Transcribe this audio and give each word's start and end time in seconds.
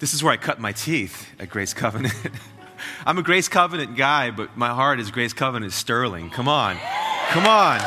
This 0.00 0.14
is 0.14 0.24
where 0.24 0.32
I 0.32 0.38
cut 0.38 0.58
my 0.58 0.72
teeth 0.72 1.28
at 1.38 1.50
Grace 1.50 1.74
Covenant. 1.74 2.14
I'm 3.06 3.18
a 3.18 3.22
Grace 3.22 3.48
Covenant 3.48 3.96
guy, 3.96 4.30
but 4.30 4.56
my 4.56 4.70
heart 4.70 4.98
is 4.98 5.10
Grace 5.10 5.34
Covenant 5.34 5.74
Sterling. 5.74 6.30
Come 6.30 6.48
on. 6.48 6.78
Come 7.28 7.44
on. 7.44 7.80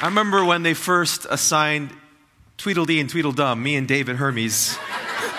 I 0.00 0.06
remember 0.06 0.46
when 0.46 0.62
they 0.62 0.72
first 0.72 1.26
assigned 1.28 1.90
Tweedledee 2.56 3.00
and 3.00 3.10
Tweedledum, 3.10 3.62
me 3.62 3.76
and 3.76 3.86
David 3.86 4.16
Hermes, 4.16 4.78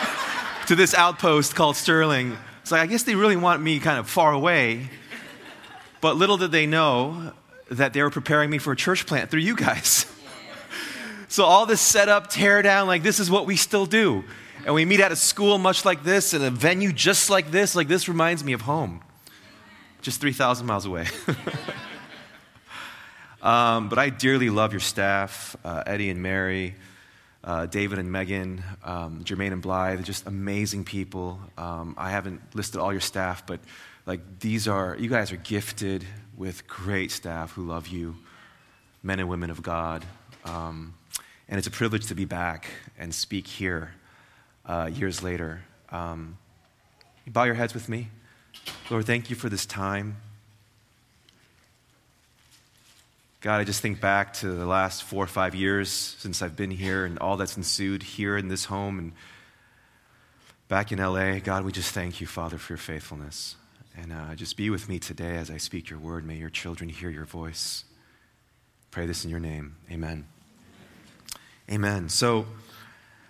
to 0.68 0.76
this 0.76 0.94
outpost 0.94 1.56
called 1.56 1.76
Sterling. 1.76 2.38
It's 2.62 2.72
like, 2.72 2.82
I 2.82 2.86
guess 2.86 3.02
they 3.02 3.16
really 3.16 3.38
want 3.38 3.64
me 3.64 3.80
kind 3.80 3.98
of 3.98 4.08
far 4.08 4.34
away. 4.34 4.88
But 6.00 6.16
little 6.16 6.38
did 6.38 6.52
they 6.52 6.68
know 6.68 7.34
that 7.72 7.94
they 7.94 8.04
were 8.04 8.12
preparing 8.12 8.52
me 8.52 8.60
for 8.60 8.74
a 8.74 8.76
church 8.76 9.08
plant 9.08 9.32
through 9.32 9.42
you 9.42 9.56
guys. 9.56 10.06
So 11.32 11.45
all 11.45 11.66
this 11.66 11.79
setup, 11.79 12.29
tear 12.29 12.61
down, 12.61 12.88
like 12.88 13.04
this 13.04 13.18
is 13.18 13.32
what 13.32 13.45
we 13.45 13.55
still 13.55 13.86
do. 13.86 14.25
And 14.66 14.75
we 14.75 14.84
meet 14.84 15.00
at 15.00 15.14
a 15.14 15.16
school 15.16 15.57
much 15.57 15.86
like 15.86 16.04
this, 16.04 16.33
in 16.33 16.42
a 16.42 16.50
venue 16.50 16.92
just 16.92 17.29
like 17.29 17.51
this. 17.51 17.73
Like 17.73 17.87
this 17.87 18.10
reminds 18.10 18.43
me 18.43 18.51
of 18.51 18.60
home, 18.60 19.01
just 20.01 20.20
3,000 20.20 20.65
miles 20.65 20.86
away. 20.86 21.07
um, 23.42 23.87
but 23.87 23.97
I 23.97 24.09
dearly 24.09 24.50
love 24.50 24.73
your 24.73 24.82
staff, 24.82 25.56
uh, 25.64 25.83
Eddie 25.87 26.09
and 26.09 26.21
Mary, 26.21 26.75
uh, 27.45 27.65
David 27.65 27.98
and 27.98 28.11
Megan, 28.11 28.61
um, 28.84 29.23
Jermaine 29.23 29.54
and 29.54 29.61
Blythe, 29.61 30.04
just 30.04 30.28
amazing 30.28 30.84
people. 30.84 31.39
Um, 31.57 31.95
I 31.98 32.11
haven't 32.11 32.42
listed 32.53 32.81
all 32.81 32.92
your 32.92 33.00
staff, 33.00 33.45
but 33.45 33.61
like 34.06 34.42
these 34.42 34.67
are, 34.67 34.98
you 35.00 35.08
guys 35.08 35.31
are 35.31 35.38
gifted 35.38 36.03
with 36.36 36.67
great 36.67 37.09
staff 37.09 37.53
who 37.53 37.66
love 37.66 37.88
you, 37.88 38.17
men 39.02 39.22
and 39.22 39.30
women 39.30 39.50
of 39.50 39.64
God. 39.64 40.03
Um, 40.44 40.95
and 41.50 41.58
it's 41.58 41.67
a 41.67 41.72
privilege 41.72 42.08
to 42.08 42.16
be 42.16 42.25
back 42.25 42.67
and 42.97 43.13
speak 43.13 43.47
here 43.47 43.94
uh, 44.66 44.89
years 44.94 45.22
later. 45.22 45.61
Um, 45.89 46.38
you 47.25 47.31
bow 47.31 47.44
your 47.44 47.55
heads 47.55 47.73
with 47.73 47.89
me. 47.89 48.09
Lord, 48.89 49.06
thank 49.06 49.30
you 49.30 49.36
for 49.36 49.50
this 49.50 49.66
time. 49.66 50.17
God, 53.42 53.59
I 53.59 53.64
just 53.64 53.81
think 53.81 54.00
back 54.00 54.33
to 54.36 54.52
the 54.52 54.67
last 54.67 55.03
four 55.03 55.23
or 55.23 55.28
five 55.28 55.56
years 55.56 55.89
since 55.89 56.44
I've 56.44 56.56
been 56.56 56.70
here 56.70 57.06
and 57.06 57.17
all 57.17 57.38
that's 57.38 57.58
ensued 57.58 58.03
here 58.03 58.38
in 58.38 58.50
this 58.50 58.66
home 58.66 59.00
and 59.00 59.14
back 60.67 60.92
in 60.92 61.00
LA. 61.00 61.39
God, 61.39 61.66
we 61.66 61.72
just 61.72 61.92
thank 61.92 62.22
you, 62.22 62.28
Father, 62.28 62.59
for 62.59 62.73
your 62.73 62.78
faithfulness. 62.78 63.55
And 63.98 64.14
uh, 64.14 64.36
just 64.36 64.58
be 64.58 64.70
with 64.70 64.88
me 64.88 65.00
today 65.00 65.38
as 65.38 65.50
I 65.50 65.58
speak 65.58 65.89
your 65.89 66.00
word. 66.00 66.26
May 66.26 66.36
your 66.36 66.50
children 66.50 66.89
hear 66.89 67.09
your 67.09 67.26
voice. 67.26 67.83
Pray 68.92 69.05
this 69.05 69.23
in 69.23 69.31
your 69.31 69.39
name. 69.39 69.76
Amen. 69.92 70.28
Amen. 71.72 72.09
So, 72.09 72.47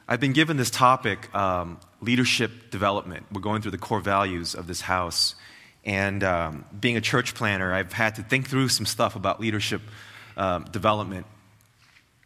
I've 0.08 0.20
been 0.20 0.34
given 0.34 0.58
this 0.58 0.72
topic, 0.72 1.34
um, 1.36 1.80
leadership 2.02 2.72
development. 2.72 3.28
We're 3.32 3.42
going 3.42 3.62
through 3.62 3.72
the 3.72 3.78
core 3.78 4.00
values 4.00 4.56
of 4.56 4.66
this 4.66 4.82
house. 4.82 5.36
And 5.86 6.24
um, 6.24 6.66
being 6.78 6.98
a 6.98 7.02
church 7.02 7.36
planner, 7.36 7.72
I've 7.72 7.94
had 7.94 8.16
to 8.16 8.24
think 8.24 8.50
through 8.50 8.70
some 8.70 8.88
stuff 8.88 9.16
about 9.16 9.40
leadership 9.40 9.82
um, 10.38 10.66
development. 10.66 11.28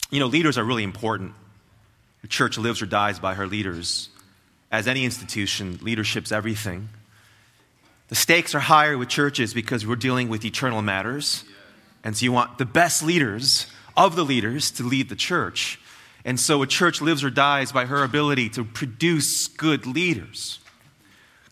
You 0.10 0.22
know, 0.22 0.28
leaders 0.28 0.58
are 0.58 0.64
really 0.64 0.84
important. 0.84 1.34
The 2.22 2.30
church 2.30 2.58
lives 2.58 2.82
or 2.82 2.86
dies 2.86 3.20
by 3.20 3.34
her 3.34 3.46
leaders. 3.46 4.08
As 4.72 4.88
any 4.88 5.04
institution, 5.04 5.80
leadership's 5.82 6.32
everything. 6.32 6.88
The 8.08 8.16
stakes 8.16 8.56
are 8.56 8.62
higher 8.62 8.98
with 8.98 9.10
churches 9.10 9.54
because 9.54 9.86
we're 9.86 9.98
dealing 9.98 10.30
with 10.30 10.46
eternal 10.46 10.82
matters. 10.82 11.44
And 12.06 12.16
so 12.16 12.24
you 12.24 12.32
want 12.32 12.58
the 12.58 12.66
best 12.66 13.04
leaders 13.04 13.68
of 13.98 14.16
the 14.16 14.24
leaders 14.24 14.72
to 14.72 14.84
lead 14.84 15.10
the 15.10 15.16
church. 15.18 15.78
And 16.26 16.40
so 16.40 16.64
a 16.64 16.68
church 16.68 17.02
lives 17.02 17.24
or 17.24 17.30
dies 17.30 17.72
by 17.72 17.86
her 17.86 18.04
ability 18.04 18.50
to 18.50 18.64
produce 18.64 19.48
good 19.48 19.86
leaders. 19.86 20.60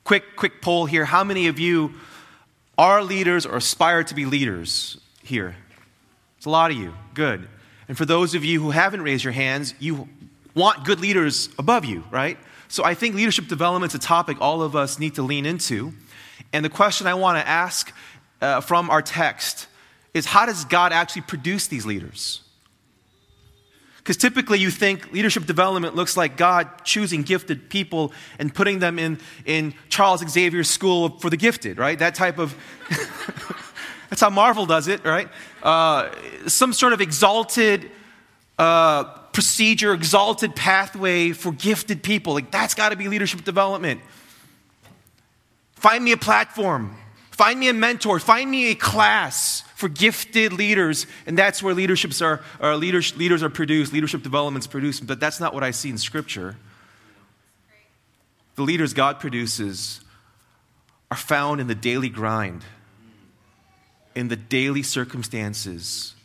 Quick, 0.04 0.36
quick 0.36 0.62
poll 0.62 0.88
here. 0.88 1.06
How 1.06 1.24
many 1.24 1.48
of 1.48 1.60
you 1.60 1.94
are 2.78 3.04
leaders 3.04 3.46
or 3.46 3.56
aspire 3.56 4.04
to 4.04 4.16
be 4.16 4.26
leaders 4.26 4.98
here? 5.22 5.56
It's 6.38 6.48
a 6.48 6.50
lot 6.50 6.72
of 6.72 6.78
you. 6.78 6.94
Good. 7.14 7.48
And 7.88 7.96
for 7.96 8.06
those 8.06 8.34
of 8.34 8.44
you 8.44 8.62
who 8.62 8.72
haven't 8.72 9.04
raised 9.04 9.24
your 9.24 9.32
hands, 9.32 9.76
you 9.80 10.10
want 10.56 10.86
good 10.86 11.00
leaders 11.00 11.50
above 11.60 11.86
you, 11.86 12.04
right? 12.10 12.38
So 12.68 12.84
I 12.84 12.96
think 12.96 13.16
leadership 13.16 13.48
development 13.48 13.92
is 13.92 13.96
a 13.96 14.02
topic 14.02 14.38
all 14.42 14.64
of 14.64 14.76
us 14.76 14.98
need 14.98 15.16
to 15.16 15.22
lean 15.22 15.46
into. 15.46 15.94
And 16.52 16.66
the 16.66 16.70
question 16.70 17.06
I 17.06 17.14
want 17.14 17.38
to 17.38 17.48
ask 17.48 17.94
uh, 18.42 18.62
from 18.62 18.90
our 18.90 19.04
text 19.04 19.68
is 20.14 20.26
how 20.26 20.48
does 20.48 20.66
God 20.66 20.92
actually 20.92 21.24
produce 21.24 21.68
these 21.68 21.86
leaders? 21.86 22.43
Because 24.04 24.18
typically 24.18 24.60
you 24.60 24.70
think 24.70 25.14
leadership 25.14 25.46
development 25.46 25.96
looks 25.96 26.18
like 26.18 26.36
God 26.36 26.84
choosing 26.84 27.24
gifted 27.24 27.70
people 27.70 28.12
and 28.38 28.54
putting 28.54 28.80
them 28.80 29.00
in, 29.00 29.18
in 29.46 29.74
Charles 29.88 30.22
Xavier 30.28 30.66
School 30.66 31.18
for 31.20 31.30
the 31.30 31.38
Gifted, 31.38 31.78
right? 31.78 31.98
That 31.98 32.14
type 32.14 32.38
of. 32.38 32.54
that's 34.10 34.20
how 34.20 34.30
Marvel 34.30 34.66
does 34.66 34.90
it, 34.90 35.06
right? 35.06 35.30
Uh, 35.62 36.10
some 36.48 36.74
sort 36.74 36.92
of 36.92 37.00
exalted 37.00 37.90
uh, 38.60 39.06
procedure, 39.32 39.94
exalted 39.94 40.54
pathway 40.54 41.32
for 41.32 41.54
gifted 41.54 42.04
people. 42.04 42.34
Like, 42.34 42.52
that's 42.52 42.76
got 42.76 42.90
to 42.90 42.98
be 42.98 43.08
leadership 43.08 43.46
development. 43.46 44.02
Find 45.76 46.04
me 46.04 46.12
a 46.12 46.18
platform, 46.18 46.98
find 47.32 47.58
me 47.58 47.70
a 47.70 47.74
mentor, 47.74 48.20
find 48.20 48.52
me 48.52 48.72
a 48.72 48.76
class 48.76 49.63
for 49.84 49.90
gifted 49.90 50.54
leaders, 50.54 51.08
and 51.28 51.38
that's 51.38 51.62
where 51.62 51.74
leaderships 51.74 52.22
are, 52.22 52.40
or 52.62 52.78
leaders, 52.78 53.18
leaders 53.18 53.44
are 53.44 53.50
produced, 53.50 53.92
leadership 53.92 54.24
development's 54.24 54.66
produced, 54.66 55.06
but 55.06 55.20
that's 55.20 55.42
not 55.42 55.54
what 55.54 55.62
I 55.62 55.72
see 55.72 55.90
in 55.90 55.98
Scripture. 55.98 56.56
The 58.56 58.62
leaders 58.62 58.94
God 58.94 59.20
produces 59.20 60.00
are 61.12 61.18
found 61.18 61.60
in 61.60 61.68
the 61.68 61.76
daily 61.76 62.08
grind, 62.08 62.64
in 64.16 64.30
the 64.30 64.38
daily 64.38 64.84
circumstances 64.84 66.16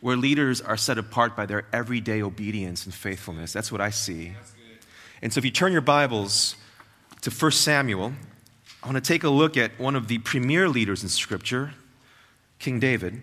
where 0.00 0.16
leaders 0.16 0.60
are 0.60 0.76
set 0.76 0.96
apart 0.96 1.34
by 1.34 1.44
their 1.44 1.66
everyday 1.72 2.22
obedience 2.22 2.84
and 2.84 2.94
faithfulness. 2.94 3.52
That's 3.52 3.72
what 3.72 3.80
I 3.80 3.90
see. 3.90 4.34
And 5.20 5.32
so 5.32 5.38
if 5.38 5.44
you 5.44 5.50
turn 5.50 5.72
your 5.72 5.80
Bibles 5.80 6.54
to 7.22 7.32
1 7.32 7.50
Samuel, 7.50 8.12
I 8.80 8.86
want 8.86 9.04
to 9.04 9.12
take 9.12 9.24
a 9.24 9.28
look 9.28 9.56
at 9.56 9.76
one 9.80 9.96
of 9.96 10.06
the 10.06 10.18
premier 10.18 10.68
leaders 10.68 11.02
in 11.02 11.08
Scripture, 11.08 11.74
King 12.62 12.78
David, 12.78 13.20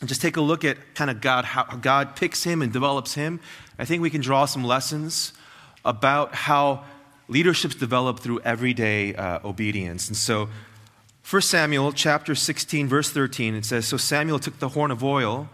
and 0.00 0.08
just 0.08 0.22
take 0.22 0.38
a 0.38 0.40
look 0.40 0.64
at 0.64 0.78
kind 0.94 1.10
of 1.10 1.20
God, 1.20 1.44
how 1.44 1.64
God 1.64 2.16
picks 2.16 2.44
him 2.44 2.62
and 2.62 2.72
develops 2.72 3.12
him. 3.12 3.40
I 3.78 3.84
think 3.84 4.00
we 4.00 4.08
can 4.08 4.22
draw 4.22 4.46
some 4.46 4.64
lessons 4.64 5.34
about 5.84 6.34
how 6.34 6.84
leadership's 7.28 7.74
developed 7.74 8.22
through 8.22 8.40
everyday 8.40 9.14
uh, 9.14 9.40
obedience. 9.44 10.08
And 10.08 10.16
so, 10.16 10.48
1 11.28 11.42
Samuel 11.42 11.92
chapter 11.92 12.34
16, 12.34 12.88
verse 12.88 13.10
13, 13.10 13.54
it 13.54 13.66
says, 13.66 13.86
So 13.86 13.98
Samuel 13.98 14.38
took 14.38 14.58
the 14.60 14.70
horn 14.70 14.90
of 14.90 15.04
oil 15.04 15.50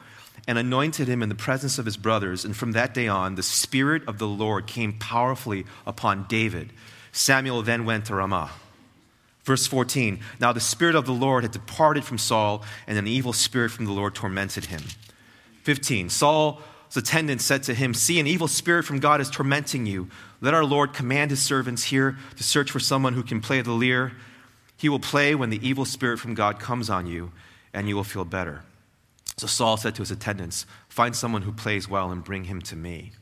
and 0.46 0.56
anointed 0.56 1.08
him 1.08 1.20
in 1.20 1.28
the 1.28 1.34
presence 1.34 1.80
of 1.80 1.86
his 1.86 1.96
brothers. 1.96 2.44
And 2.44 2.56
from 2.56 2.72
that 2.72 2.94
day 2.94 3.08
on, 3.08 3.34
the 3.34 3.42
Spirit 3.42 4.06
of 4.06 4.18
the 4.18 4.28
Lord 4.28 4.68
came 4.68 4.92
powerfully 4.92 5.66
upon 5.84 6.26
David. 6.28 6.72
Samuel 7.10 7.62
then 7.62 7.86
went 7.86 8.04
to 8.04 8.14
Ramah. 8.14 8.52
Verse 9.44 9.66
14 9.66 10.20
Now 10.40 10.52
the 10.52 10.60
Spirit 10.60 10.94
of 10.94 11.06
the 11.06 11.12
Lord 11.12 11.44
had 11.44 11.52
departed 11.52 12.04
from 12.04 12.18
Saul, 12.18 12.64
and 12.86 12.98
an 12.98 13.06
evil 13.06 13.32
spirit 13.32 13.70
from 13.70 13.84
the 13.84 13.92
Lord 13.92 14.14
tormented 14.14 14.66
him. 14.66 14.82
15 15.62 16.10
Saul's 16.10 16.62
attendant 16.96 17.40
said 17.40 17.62
to 17.64 17.74
him, 17.74 17.94
See, 17.94 18.18
an 18.20 18.26
evil 18.26 18.48
spirit 18.48 18.84
from 18.84 19.00
God 19.00 19.20
is 19.20 19.30
tormenting 19.30 19.86
you. 19.86 20.08
Let 20.40 20.54
our 20.54 20.64
Lord 20.64 20.92
command 20.92 21.30
his 21.30 21.42
servants 21.42 21.84
here 21.84 22.18
to 22.36 22.42
search 22.42 22.70
for 22.70 22.80
someone 22.80 23.14
who 23.14 23.22
can 23.22 23.40
play 23.40 23.62
the 23.62 23.72
lyre. 23.72 24.12
He 24.76 24.88
will 24.88 25.00
play 25.00 25.34
when 25.34 25.50
the 25.50 25.66
evil 25.66 25.84
spirit 25.84 26.18
from 26.18 26.34
God 26.34 26.58
comes 26.58 26.90
on 26.90 27.06
you, 27.06 27.32
and 27.72 27.88
you 27.88 27.96
will 27.96 28.04
feel 28.04 28.24
better. 28.24 28.62
So 29.36 29.46
Saul 29.46 29.76
said 29.76 29.94
to 29.96 30.02
his 30.02 30.10
attendants, 30.10 30.66
Find 30.88 31.16
someone 31.16 31.42
who 31.42 31.52
plays 31.52 31.88
well 31.88 32.10
and 32.10 32.22
bring 32.22 32.44
him 32.44 32.60
to 32.62 32.76
me. 32.76 33.12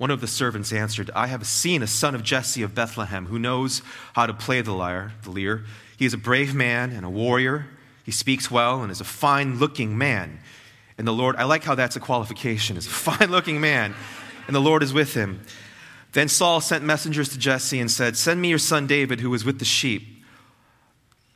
One 0.00 0.10
of 0.10 0.22
the 0.22 0.26
servants 0.26 0.72
answered, 0.72 1.10
I 1.14 1.26
have 1.26 1.46
seen 1.46 1.82
a 1.82 1.86
son 1.86 2.14
of 2.14 2.22
Jesse 2.22 2.62
of 2.62 2.74
Bethlehem 2.74 3.26
who 3.26 3.38
knows 3.38 3.82
how 4.14 4.24
to 4.24 4.32
play 4.32 4.62
the 4.62 4.72
lyre, 4.72 5.12
the 5.24 5.30
lyre. 5.30 5.66
He 5.98 6.06
is 6.06 6.14
a 6.14 6.16
brave 6.16 6.54
man 6.54 6.90
and 6.90 7.04
a 7.04 7.10
warrior. 7.10 7.66
He 8.02 8.10
speaks 8.10 8.50
well 8.50 8.80
and 8.82 8.90
is 8.90 9.02
a 9.02 9.04
fine 9.04 9.58
looking 9.58 9.98
man. 9.98 10.40
And 10.96 11.06
the 11.06 11.12
Lord, 11.12 11.36
I 11.36 11.44
like 11.44 11.64
how 11.64 11.74
that's 11.74 11.96
a 11.96 12.00
qualification, 12.00 12.78
is 12.78 12.86
a 12.86 12.90
fine 13.10 13.30
looking 13.30 13.60
man. 13.60 13.94
And 14.46 14.56
the 14.56 14.60
Lord 14.60 14.82
is 14.82 14.94
with 14.94 15.12
him. 15.12 15.42
Then 16.12 16.28
Saul 16.28 16.62
sent 16.62 16.82
messengers 16.82 17.28
to 17.28 17.38
Jesse 17.38 17.78
and 17.78 17.90
said, 17.90 18.16
Send 18.16 18.40
me 18.40 18.48
your 18.48 18.58
son 18.58 18.86
David, 18.86 19.20
who 19.20 19.34
is 19.34 19.44
with 19.44 19.58
the 19.58 19.66
sheep. 19.66 20.24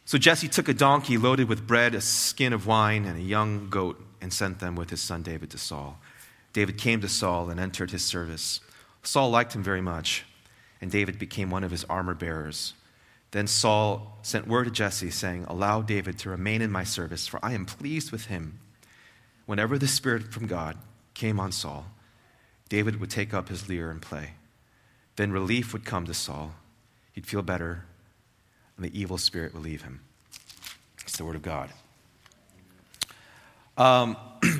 So 0.07 0.17
Jesse 0.17 0.49
took 0.49 0.71
a 0.71 0.75
donkey 0.75 1.19
loaded 1.19 1.51
with 1.51 1.67
bread, 1.67 1.95
a 1.95 2.01
skin 2.01 2.55
of 2.55 2.67
wine, 2.67 3.05
and 3.05 3.19
a 3.19 3.23
young 3.23 3.69
goat, 3.69 4.03
and 4.23 4.33
sent 4.33 4.61
them 4.61 4.75
with 4.75 4.89
his 4.89 5.03
son 5.03 5.23
David 5.23 5.51
to 5.51 5.59
Saul. 5.59 5.99
David 6.55 6.79
came 6.79 7.03
to 7.03 7.09
Saul 7.09 7.51
and 7.51 7.61
entered 7.61 7.91
his 7.91 8.05
service. 8.05 8.61
Saul 9.03 9.29
liked 9.29 9.55
him 9.55 9.63
very 9.63 9.83
much, 9.83 10.25
and 10.81 10.91
David 10.91 11.19
became 11.19 11.51
one 11.51 11.65
of 11.65 11.71
his 11.71 11.85
armor 11.85 12.15
bearers. 12.15 12.73
Then 13.33 13.49
Saul 13.49 14.19
sent 14.23 14.47
word 14.47 14.65
to 14.65 14.71
Jesse, 14.71 15.11
saying, 15.11 15.45
Allow 15.49 15.83
David 15.83 16.17
to 16.21 16.31
remain 16.31 16.63
in 16.63 16.71
my 16.71 16.85
service, 16.85 17.27
for 17.27 17.45
I 17.45 17.53
am 17.53 17.67
pleased 17.67 18.13
with 18.13 18.27
him. 18.27 18.61
Whenever 19.45 19.77
the 19.77 19.89
Spirit 19.89 20.33
from 20.33 20.47
God 20.47 20.79
came 21.13 21.41
on 21.41 21.51
Saul, 21.51 21.87
David 22.69 23.01
would 23.01 23.11
take 23.11 23.35
up 23.35 23.49
his 23.49 23.69
lyre 23.69 23.91
and 23.91 24.01
play. 24.01 24.31
then 25.17 25.33
relief 25.33 25.73
would 25.73 25.85
come 25.85 26.07
to 26.07 26.15
Saul. 26.15 26.55
He'd 27.13 27.27
feel 27.27 27.43
better, 27.43 27.85
and 28.77 28.85
the 28.85 28.99
evil 28.99 29.19
spirit 29.19 29.55
would 29.55 29.63
leave 29.63 29.83
him. 29.83 30.01
It's 31.03 31.17
the 31.17 31.25
word 31.25 31.37
of 31.37 31.43
God. 31.43 31.71
Um, 33.77 34.17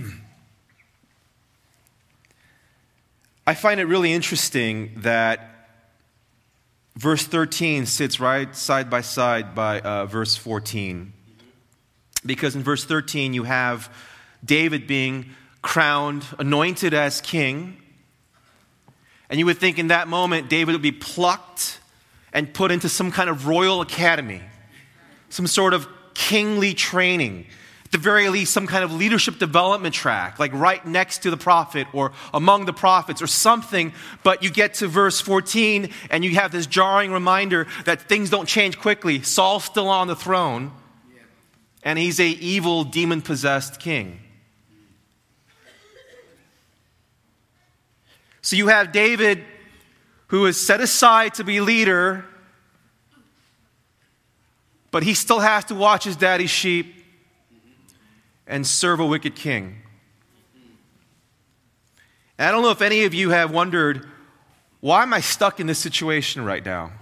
I 3.47 3.53
find 3.53 3.79
it 3.79 3.85
really 3.85 4.11
interesting 4.11 4.93
that 4.99 5.69
verse 6.97 7.27
13 7.27 7.85
sits 7.85 8.19
right 8.19 8.57
side 8.57 8.89
by 8.89 9.03
side 9.03 9.55
by 9.55 9.81
uh, 9.81 10.07
verse 10.07 10.35
14. 10.35 11.13
Because 12.25 12.57
in 12.57 12.63
verse 12.63 12.87
13, 12.87 13.35
you 13.35 13.43
have 13.43 13.95
David 14.43 14.87
being 14.87 15.27
crowned, 15.61 16.25
anointed 16.39 16.95
as 16.95 17.21
king. 17.21 17.77
And 19.29 19.39
you 19.39 19.45
would 19.45 19.59
think 19.59 19.79
in 19.79 19.89
that 19.89 20.09
moment, 20.09 20.49
David 20.49 20.73
would 20.73 20.81
be 20.81 20.93
plucked 20.93 21.81
and 22.33 22.53
put 22.55 22.71
into 22.71 22.89
some 22.89 23.11
kind 23.11 23.29
of 23.29 23.47
royal 23.47 23.83
academy, 23.83 24.41
some 25.29 25.47
sort 25.47 25.75
of 25.75 25.87
kingly 26.15 26.73
training 26.73 27.47
the 27.95 27.99
very 27.99 28.29
least, 28.29 28.53
some 28.53 28.67
kind 28.67 28.83
of 28.83 28.93
leadership 28.93 29.39
development 29.39 29.95
track, 29.95 30.41
like 30.41 30.53
right 30.53 30.85
next 30.85 31.19
to 31.19 31.31
the 31.31 31.37
prophet 31.37 31.87
or 31.93 32.11
among 32.35 32.65
the 32.65 32.73
prophets 32.73 33.23
or 33.23 33.29
something. 33.29 33.93
But 34.25 34.43
you 34.43 34.51
get 34.51 34.75
to 34.75 34.89
verse 34.89 35.21
14 35.21 35.91
and 36.11 36.25
you 36.25 36.35
have 36.35 36.51
this 36.51 36.67
jarring 36.67 37.13
reminder 37.13 37.69
that 37.85 38.03
things 38.03 38.31
don't 38.31 38.49
change 38.49 38.81
quickly. 38.81 39.23
Saul's 39.23 39.63
still 39.63 39.87
on 39.87 40.09
the 40.09 40.17
throne, 40.17 40.73
and 41.85 41.97
he's 41.97 42.19
a 42.19 42.27
evil, 42.27 42.83
demon 42.83 43.23
possessed 43.23 43.79
king. 43.79 44.19
So 48.43 48.57
you 48.57 48.67
have 48.67 48.91
David, 48.91 49.45
who 50.27 50.47
is 50.47 50.61
set 50.61 50.81
aside 50.81 51.35
to 51.35 51.45
be 51.45 51.61
leader, 51.61 52.25
but 54.91 55.05
he 55.05 55.15
still 55.15 55.39
has 55.39 55.67
to 55.67 55.77
watch 55.77 56.03
his 56.03 56.17
daddy's 56.17 56.51
sheep 56.51 57.03
and 58.47 58.67
serve 58.67 59.01
a 59.01 59.07
wicked 59.07 59.35
king. 59.35 59.77
And 62.39 62.49
I 62.49 62.51
don't 62.51 62.63
know 62.63 62.71
if 62.71 62.83
any 62.83 63.05
of 63.05 63.15
you 63.15 63.31
have 63.31 63.51
wondered 63.51 64.07
why 64.81 65.03
am 65.03 65.15
I 65.15 65.21
stuck 65.21 65.61
in 65.61 65.67
this 65.67 65.79
situation 65.79 66.45
right 66.45 66.63
now? 66.63 66.93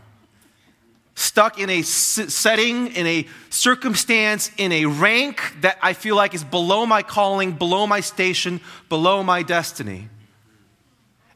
Stuck 1.17 1.59
in 1.59 1.69
a 1.69 1.83
setting, 1.83 2.87
in 2.95 3.07
a 3.09 3.27
circumstance, 3.51 4.53
in 4.57 4.71
a 4.71 4.87
rank 4.87 5.41
that 5.63 5.79
I 5.83 5.93
feel 5.93 6.15
like 6.15 6.33
is 6.33 6.45
below 6.45 6.87
my 6.87 7.03
calling, 7.03 7.53
below 7.53 7.89
my 7.89 7.99
station, 7.99 8.61
below 8.89 9.25
my 9.25 9.43
destiny. 9.43 10.09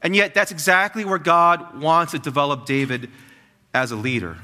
And 0.03 0.15
yet, 0.15 0.35
that's 0.35 0.53
exactly 0.53 1.05
where 1.05 1.19
God 1.19 1.81
wants 1.81 2.13
to 2.13 2.21
develop 2.21 2.65
David 2.65 3.11
as 3.75 3.91
a 3.91 3.97
leader 3.97 4.37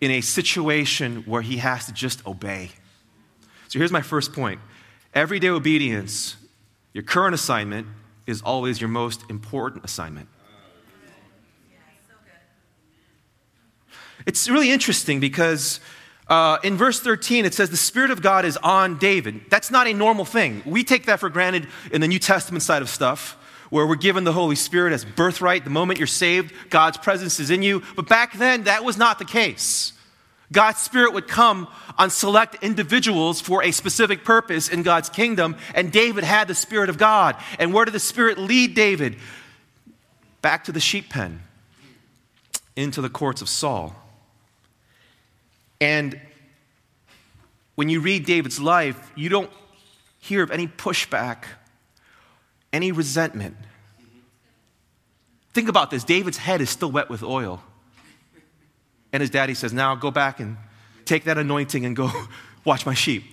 in 0.00 0.12
a 0.12 0.20
situation 0.20 1.24
where 1.26 1.42
he 1.42 1.56
has 1.56 1.86
to 1.86 1.92
just 1.92 2.24
obey. 2.26 2.70
So 3.72 3.78
here's 3.78 3.90
my 3.90 4.02
first 4.02 4.34
point 4.34 4.60
everyday 5.14 5.48
obedience, 5.48 6.36
your 6.92 7.04
current 7.04 7.34
assignment, 7.34 7.86
is 8.26 8.42
always 8.42 8.82
your 8.82 8.88
most 8.90 9.24
important 9.30 9.82
assignment. 9.82 10.28
It's 14.26 14.46
really 14.50 14.70
interesting 14.70 15.20
because 15.20 15.80
uh, 16.28 16.58
in 16.62 16.76
verse 16.76 17.00
13 17.00 17.46
it 17.46 17.54
says 17.54 17.70
the 17.70 17.78
Spirit 17.78 18.10
of 18.10 18.20
God 18.20 18.44
is 18.44 18.58
on 18.58 18.98
David. 18.98 19.40
That's 19.48 19.70
not 19.70 19.86
a 19.86 19.94
normal 19.94 20.26
thing. 20.26 20.60
We 20.66 20.84
take 20.84 21.06
that 21.06 21.18
for 21.18 21.30
granted 21.30 21.66
in 21.90 22.02
the 22.02 22.08
New 22.08 22.18
Testament 22.18 22.62
side 22.62 22.82
of 22.82 22.90
stuff, 22.90 23.38
where 23.70 23.86
we're 23.86 23.96
given 23.96 24.24
the 24.24 24.34
Holy 24.34 24.54
Spirit 24.54 24.92
as 24.92 25.06
birthright. 25.06 25.64
The 25.64 25.70
moment 25.70 25.98
you're 25.98 26.06
saved, 26.06 26.52
God's 26.68 26.98
presence 26.98 27.40
is 27.40 27.48
in 27.50 27.62
you. 27.62 27.80
But 27.96 28.06
back 28.06 28.34
then, 28.34 28.64
that 28.64 28.84
was 28.84 28.98
not 28.98 29.18
the 29.18 29.24
case. 29.24 29.94
God's 30.52 30.80
Spirit 30.80 31.14
would 31.14 31.26
come 31.26 31.66
on 31.98 32.10
select 32.10 32.62
individuals 32.62 33.40
for 33.40 33.62
a 33.62 33.72
specific 33.72 34.24
purpose 34.24 34.68
in 34.68 34.82
God's 34.82 35.08
kingdom, 35.08 35.56
and 35.74 35.90
David 35.90 36.24
had 36.24 36.46
the 36.46 36.54
Spirit 36.54 36.90
of 36.90 36.98
God. 36.98 37.36
And 37.58 37.72
where 37.72 37.84
did 37.84 37.94
the 37.94 38.00
Spirit 38.00 38.38
lead 38.38 38.74
David? 38.74 39.16
Back 40.42 40.64
to 40.64 40.72
the 40.72 40.80
sheep 40.80 41.08
pen, 41.08 41.40
into 42.76 43.00
the 43.00 43.08
courts 43.08 43.42
of 43.42 43.48
Saul. 43.48 43.96
And 45.80 46.20
when 47.74 47.88
you 47.88 48.00
read 48.00 48.26
David's 48.26 48.60
life, 48.60 49.10
you 49.16 49.28
don't 49.28 49.50
hear 50.20 50.42
of 50.42 50.50
any 50.50 50.68
pushback, 50.68 51.44
any 52.72 52.92
resentment. 52.92 53.56
Think 55.54 55.68
about 55.68 55.90
this 55.90 56.04
David's 56.04 56.38
head 56.38 56.60
is 56.60 56.70
still 56.70 56.90
wet 56.90 57.10
with 57.10 57.22
oil. 57.22 57.62
And 59.12 59.20
his 59.20 59.30
daddy 59.30 59.54
says, 59.54 59.72
Now 59.72 59.94
go 59.94 60.10
back 60.10 60.40
and 60.40 60.56
take 61.04 61.24
that 61.24 61.38
anointing 61.38 61.84
and 61.84 61.94
go 61.94 62.10
watch 62.64 62.86
my 62.86 62.94
sheep. 62.94 63.24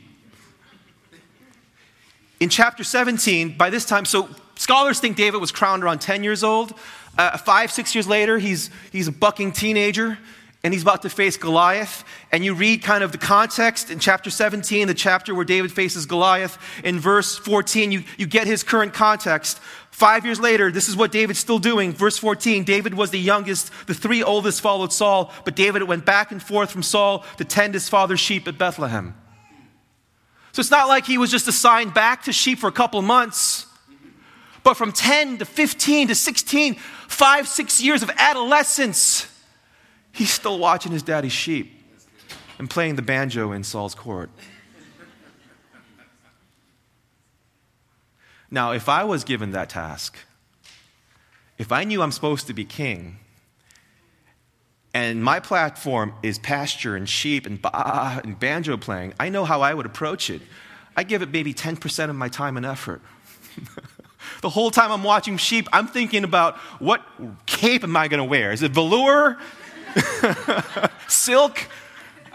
In 2.40 2.50
chapter 2.50 2.84
17, 2.84 3.58
by 3.58 3.70
this 3.70 3.86
time, 3.86 4.06
so 4.06 4.30
scholars 4.56 5.00
think 5.00 5.18
David 5.18 5.42
was 5.42 5.52
crowned 5.52 5.84
around 5.84 6.00
10 6.00 6.24
years 6.24 6.44
old. 6.44 6.74
Uh, 7.18 7.38
five, 7.38 7.72
six 7.72 7.94
years 7.94 8.08
later, 8.08 8.40
he's, 8.40 8.70
he's 8.92 9.08
a 9.08 9.12
bucking 9.12 9.52
teenager 9.52 10.18
and 10.64 10.74
he's 10.74 10.84
about 10.84 11.04
to 11.04 11.10
face 11.10 11.38
Goliath. 11.38 12.04
And 12.32 12.44
you 12.44 12.54
read 12.54 12.84
kind 12.84 13.04
of 13.04 13.12
the 13.14 13.18
context 13.18 13.90
in 13.90 14.00
chapter 14.00 14.30
17, 14.30 14.88
the 14.88 14.94
chapter 14.94 15.34
where 15.34 15.46
David 15.46 15.72
faces 15.72 16.06
Goliath. 16.06 16.58
In 16.84 17.00
verse 17.00 17.38
14, 17.38 17.92
you, 17.92 18.04
you 18.18 18.28
get 18.28 18.46
his 18.46 18.62
current 18.62 18.94
context. 18.94 19.60
Five 19.90 20.26
years 20.26 20.40
later, 20.40 20.70
this 20.70 20.90
is 20.90 20.98
what 20.98 21.14
David's 21.14 21.40
still 21.40 21.60
doing. 21.60 21.94
Verse 21.94 22.18
14 22.18 22.66
David 22.66 22.94
was 22.94 23.12
the 23.12 23.20
youngest, 23.20 23.72
the 23.88 23.94
three 23.94 24.22
oldest 24.22 24.60
followed 24.60 24.92
Saul, 24.92 25.32
but 25.46 25.56
David 25.56 25.84
went 25.84 26.06
back 26.06 26.32
and 26.32 26.44
forth 26.44 26.72
from 26.72 26.84
Saul 26.84 27.24
to 27.38 27.46
tend 27.46 27.74
his 27.74 27.88
father's 27.88 28.20
sheep 28.20 28.48
at 28.48 28.58
Bethlehem. 28.58 29.16
So 30.52 30.60
it's 30.60 30.72
not 30.72 30.90
like 30.90 31.06
he 31.06 31.18
was 31.18 31.32
just 31.32 31.48
assigned 31.48 31.94
back 31.94 32.24
to 32.24 32.34
sheep 32.34 32.60
for 32.60 32.68
a 32.68 32.72
couple 32.72 33.02
months, 33.02 33.66
but 34.64 34.74
from 34.74 34.92
10 34.92 35.38
to 35.38 35.46
15 35.46 36.10
to 36.10 36.16
16, 36.16 36.76
five, 37.08 37.48
six 37.48 37.82
years 37.82 38.04
of 38.04 38.12
adolescence 38.18 39.28
He's 40.12 40.32
still 40.32 40.60
watching 40.60 40.92
his 40.92 41.04
daddy's 41.04 41.32
sheep 41.32 41.72
and 42.58 42.70
playing 42.70 42.96
the 42.96 43.02
banjo 43.02 43.52
in 43.52 43.64
Saul's 43.64 43.96
court. 43.96 44.30
Now, 48.52 48.72
if 48.72 48.90
I 48.90 49.04
was 49.04 49.24
given 49.24 49.52
that 49.52 49.70
task, 49.70 50.18
if 51.58 51.72
I 51.72 51.84
knew 51.84 52.02
I'm 52.02 52.12
supposed 52.12 52.48
to 52.48 52.54
be 52.54 52.66
king, 52.66 53.18
and 54.94 55.24
my 55.24 55.40
platform 55.40 56.14
is 56.24 56.40
pasture 56.40 56.96
and 56.96 57.08
sheep 57.08 57.46
and, 57.46 57.62
bah, 57.62 58.20
and 58.24 58.40
banjo 58.40 58.76
playing, 58.76 59.14
I 59.20 59.30
know 59.30 59.46
how 59.46 59.62
I 59.62 59.74
would 59.74 59.86
approach 59.86 60.30
it. 60.30 60.42
I 60.98 61.04
give 61.04 61.22
it 61.22 61.30
maybe 61.32 61.54
10% 61.54 62.10
of 62.10 62.16
my 62.16 62.28
time 62.28 62.58
and 62.58 62.66
effort. 62.66 63.02
the 64.42 64.50
whole 64.50 64.72
time 64.72 64.92
I'm 64.92 65.04
watching 65.04 65.38
sheep, 65.38 65.68
I'm 65.72 65.88
thinking 65.88 66.24
about 66.24 66.58
what 66.80 67.06
cape 67.46 67.84
am 67.84 67.96
I 67.96 68.08
going 68.08 68.18
to 68.18 68.26
wear? 68.26 68.52
Is 68.52 68.64
it 68.64 68.72
velour? 68.72 69.38
Silk? 71.08 71.60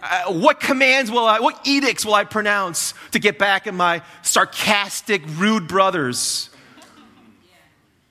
Uh, 0.06 0.32
what 0.34 0.61
commands 0.61 1.11
will 1.11 1.25
I, 1.25 1.40
what 1.40 1.58
edicts 1.64 2.04
will 2.04 2.14
I 2.14 2.25
pronounce 2.25 2.92
to 3.12 3.18
get 3.18 3.38
back 3.38 3.66
at 3.66 3.73
my 3.73 4.02
sarcastic, 4.23 5.23
rude 5.26 5.66
brothers 5.66 6.50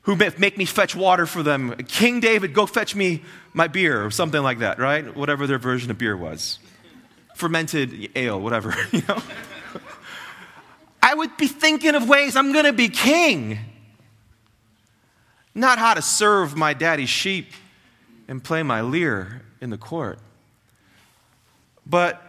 who 0.01 0.15
make 0.15 0.57
me 0.57 0.65
fetch 0.65 0.95
water 0.95 1.27
for 1.27 1.43
them? 1.43 1.75
King 1.88 2.19
David, 2.19 2.53
go 2.53 2.65
fetch 2.65 2.95
me 2.95 3.21
my 3.53 3.67
beer, 3.67 4.03
or 4.03 4.09
something 4.09 4.41
like 4.41 4.59
that, 4.59 4.79
right? 4.79 5.15
Whatever 5.15 5.45
their 5.45 5.59
version 5.59 5.91
of 5.91 6.00
beer 6.00 6.17
was. 6.17 6.57
Fermented 7.35 8.09
ale, 8.15 8.39
whatever, 8.39 8.73
you 8.91 9.03
know? 9.07 9.21
I 11.00 11.13
would 11.13 11.38
be 11.38 11.47
thinking 11.47 11.93
of 11.93 12.09
ways 12.09 12.35
I'm 12.35 12.53
going 12.53 12.65
to 12.65 12.73
be 12.73 12.89
king, 12.89 13.59
not 15.53 15.77
how 15.77 15.93
to 15.93 16.01
serve 16.01 16.55
my 16.55 16.73
daddy's 16.73 17.09
sheep 17.09 17.51
and 18.27 18.44
play 18.44 18.63
my 18.63 18.82
lyre 18.82 19.42
in 19.62 19.70
the 19.70 19.77
court. 19.77 20.20
But, 21.86 22.22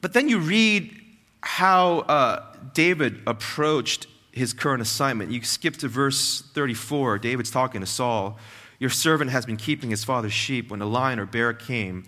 but 0.00 0.12
then 0.12 0.28
you 0.28 0.38
read 0.38 0.96
how 1.42 2.00
uh, 2.00 2.44
David 2.74 3.20
approached 3.26 4.06
his 4.32 4.52
current 4.52 4.82
assignment. 4.82 5.30
You 5.30 5.42
skip 5.42 5.76
to 5.78 5.88
verse 5.88 6.42
34. 6.54 7.18
David's 7.18 7.50
talking 7.50 7.80
to 7.80 7.86
Saul. 7.86 8.38
Your 8.78 8.90
servant 8.90 9.30
has 9.30 9.46
been 9.46 9.56
keeping 9.56 9.90
his 9.90 10.04
father's 10.04 10.32
sheep 10.32 10.70
when 10.70 10.80
a 10.80 10.86
lion 10.86 11.18
or 11.18 11.26
bear 11.26 11.52
came 11.52 12.04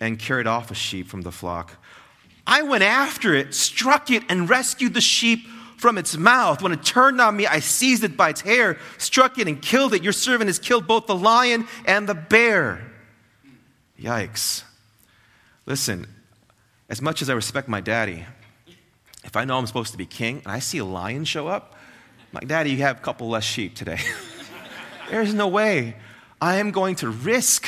and 0.00 0.18
carried 0.18 0.46
off 0.46 0.70
a 0.70 0.74
sheep 0.74 1.08
from 1.08 1.22
the 1.22 1.32
flock. 1.32 1.72
I 2.46 2.62
went 2.62 2.84
after 2.84 3.34
it, 3.34 3.54
struck 3.54 4.10
it, 4.10 4.22
and 4.28 4.48
rescued 4.48 4.94
the 4.94 5.00
sheep 5.00 5.46
from 5.84 5.98
its 5.98 6.16
mouth. 6.16 6.62
When 6.62 6.72
it 6.72 6.82
turned 6.82 7.20
on 7.20 7.36
me, 7.36 7.46
I 7.46 7.60
seized 7.60 8.04
it 8.04 8.16
by 8.16 8.30
its 8.30 8.40
hair, 8.40 8.78
struck 8.96 9.36
it, 9.36 9.46
and 9.46 9.60
killed 9.60 9.92
it. 9.92 10.02
Your 10.02 10.14
servant 10.14 10.48
has 10.48 10.58
killed 10.58 10.86
both 10.86 11.06
the 11.06 11.14
lion 11.14 11.68
and 11.84 12.08
the 12.08 12.14
bear. 12.14 12.90
Yikes. 14.00 14.62
Listen, 15.66 16.06
as 16.88 17.02
much 17.02 17.20
as 17.20 17.28
I 17.28 17.34
respect 17.34 17.68
my 17.68 17.82
daddy, 17.82 18.24
if 19.24 19.36
I 19.36 19.44
know 19.44 19.58
I'm 19.58 19.66
supposed 19.66 19.92
to 19.92 19.98
be 19.98 20.06
king 20.06 20.38
and 20.38 20.46
I 20.46 20.58
see 20.58 20.78
a 20.78 20.86
lion 20.86 21.26
show 21.26 21.48
up, 21.48 21.74
I'm 21.74 22.28
like, 22.32 22.48
Daddy, 22.48 22.70
you 22.70 22.78
have 22.78 22.96
a 22.96 23.00
couple 23.00 23.28
less 23.28 23.44
sheep 23.44 23.74
today. 23.74 23.98
There's 25.10 25.34
no 25.34 25.48
way 25.48 25.96
I 26.40 26.56
am 26.56 26.70
going 26.70 26.94
to 26.96 27.10
risk 27.10 27.66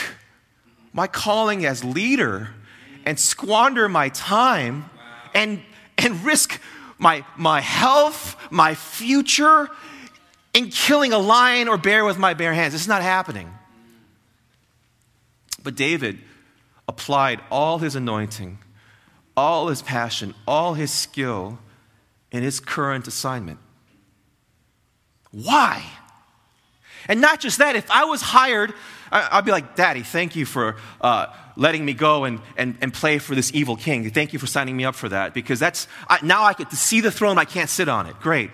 my 0.94 1.06
calling 1.06 1.66
as 1.66 1.84
leader 1.84 2.48
and 3.04 3.20
squander 3.20 3.90
my 3.90 4.08
time 4.08 4.88
and, 5.34 5.62
and 5.98 6.24
risk 6.24 6.62
my, 6.98 7.24
my 7.36 7.60
health, 7.60 8.36
my 8.50 8.74
future, 8.74 9.68
in 10.54 10.70
killing 10.70 11.12
a 11.12 11.18
lion 11.18 11.68
or 11.68 11.76
bear 11.76 12.04
with 12.04 12.18
my 12.18 12.34
bare 12.34 12.54
hands. 12.54 12.74
Is 12.74 12.88
not 12.88 13.02
happening. 13.02 13.52
But 15.62 15.74
David 15.74 16.18
applied 16.88 17.40
all 17.50 17.78
his 17.78 17.96
anointing, 17.96 18.58
all 19.36 19.68
his 19.68 19.82
passion, 19.82 20.34
all 20.46 20.74
his 20.74 20.90
skill 20.92 21.58
in 22.30 22.42
his 22.42 22.60
current 22.60 23.06
assignment. 23.06 23.58
Why? 25.32 25.84
And 27.08 27.20
not 27.20 27.40
just 27.40 27.58
that, 27.58 27.76
if 27.76 27.90
I 27.90 28.04
was 28.04 28.22
hired, 28.22 28.72
I'd 29.10 29.44
be 29.44 29.50
like, 29.50 29.76
Daddy, 29.76 30.02
thank 30.02 30.36
you 30.36 30.46
for 30.46 30.76
uh, 31.00 31.26
letting 31.56 31.84
me 31.84 31.94
go 31.94 32.24
and, 32.24 32.40
and, 32.56 32.76
and 32.80 32.92
play 32.92 33.18
for 33.18 33.34
this 33.34 33.52
evil 33.54 33.76
king. 33.76 34.08
Thank 34.10 34.32
you 34.32 34.38
for 34.38 34.46
signing 34.46 34.76
me 34.76 34.84
up 34.84 34.94
for 34.94 35.08
that 35.08 35.34
because 35.34 35.58
that's, 35.58 35.88
I, 36.08 36.18
now 36.22 36.42
I 36.42 36.52
get 36.52 36.70
to 36.70 36.76
see 36.76 37.00
the 37.00 37.10
throne, 37.10 37.38
I 37.38 37.44
can't 37.44 37.70
sit 37.70 37.88
on 37.88 38.06
it. 38.06 38.20
Great. 38.20 38.50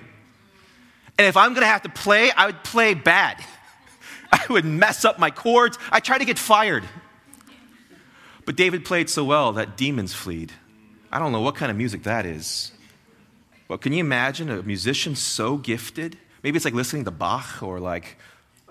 And 1.19 1.27
if 1.27 1.37
I'm 1.37 1.51
going 1.51 1.63
to 1.63 1.69
have 1.69 1.83
to 1.83 1.89
play, 1.89 2.31
I 2.31 2.47
would 2.47 2.65
play 2.65 2.95
bad. 2.95 3.37
I 4.33 4.45
would 4.49 4.65
mess 4.65 5.05
up 5.05 5.19
my 5.19 5.31
chords. 5.31 5.79
I 5.91 6.01
try 6.01 6.19
to 6.19 6.25
get 6.25 6.39
fired. 6.39 6.85
But 8.45 8.57
David 8.57 8.85
played 8.85 9.11
so 9.11 9.25
well 9.25 9.53
that 9.53 9.77
demons 9.77 10.15
fled. 10.15 10.53
I 11.11 11.19
don't 11.19 11.33
know 11.33 11.43
what 11.43 11.55
kind 11.55 11.71
of 11.71 11.77
music 11.77 12.05
that 12.05 12.25
is. 12.25 12.73
But 13.69 13.81
can 13.81 13.93
you 13.93 14.01
imagine 14.01 14.51
a 14.51 14.63
musician 14.63 15.15
so 15.15 15.57
gifted? 15.57 16.19
Maybe 16.43 16.57
it's 16.57 16.65
like 16.65 16.75
listening 16.75 17.05
to 17.05 17.11
Bach 17.11 17.63
or 17.63 17.79
like, 17.79 18.17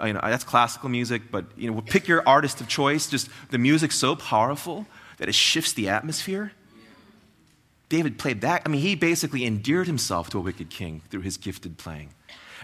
Uh, 0.01 0.05
you 0.07 0.13
know, 0.13 0.21
that's 0.23 0.43
classical 0.43 0.89
music, 0.89 1.23
but 1.31 1.45
you 1.55 1.71
know, 1.71 1.81
pick 1.81 2.07
your 2.07 2.27
artist 2.27 2.61
of 2.61 2.67
choice. 2.67 3.07
Just 3.07 3.29
the 3.49 3.57
music 3.57 3.91
so 3.91 4.15
powerful 4.15 4.87
that 5.17 5.29
it 5.29 5.35
shifts 5.35 5.73
the 5.73 5.89
atmosphere. 5.89 6.51
David 7.89 8.17
played 8.17 8.41
that. 8.41 8.61
I 8.65 8.69
mean, 8.69 8.81
he 8.81 8.95
basically 8.95 9.45
endeared 9.45 9.85
himself 9.85 10.29
to 10.29 10.37
a 10.37 10.41
wicked 10.41 10.69
king 10.69 11.01
through 11.09 11.21
his 11.21 11.37
gifted 11.37 11.77
playing. 11.77 12.09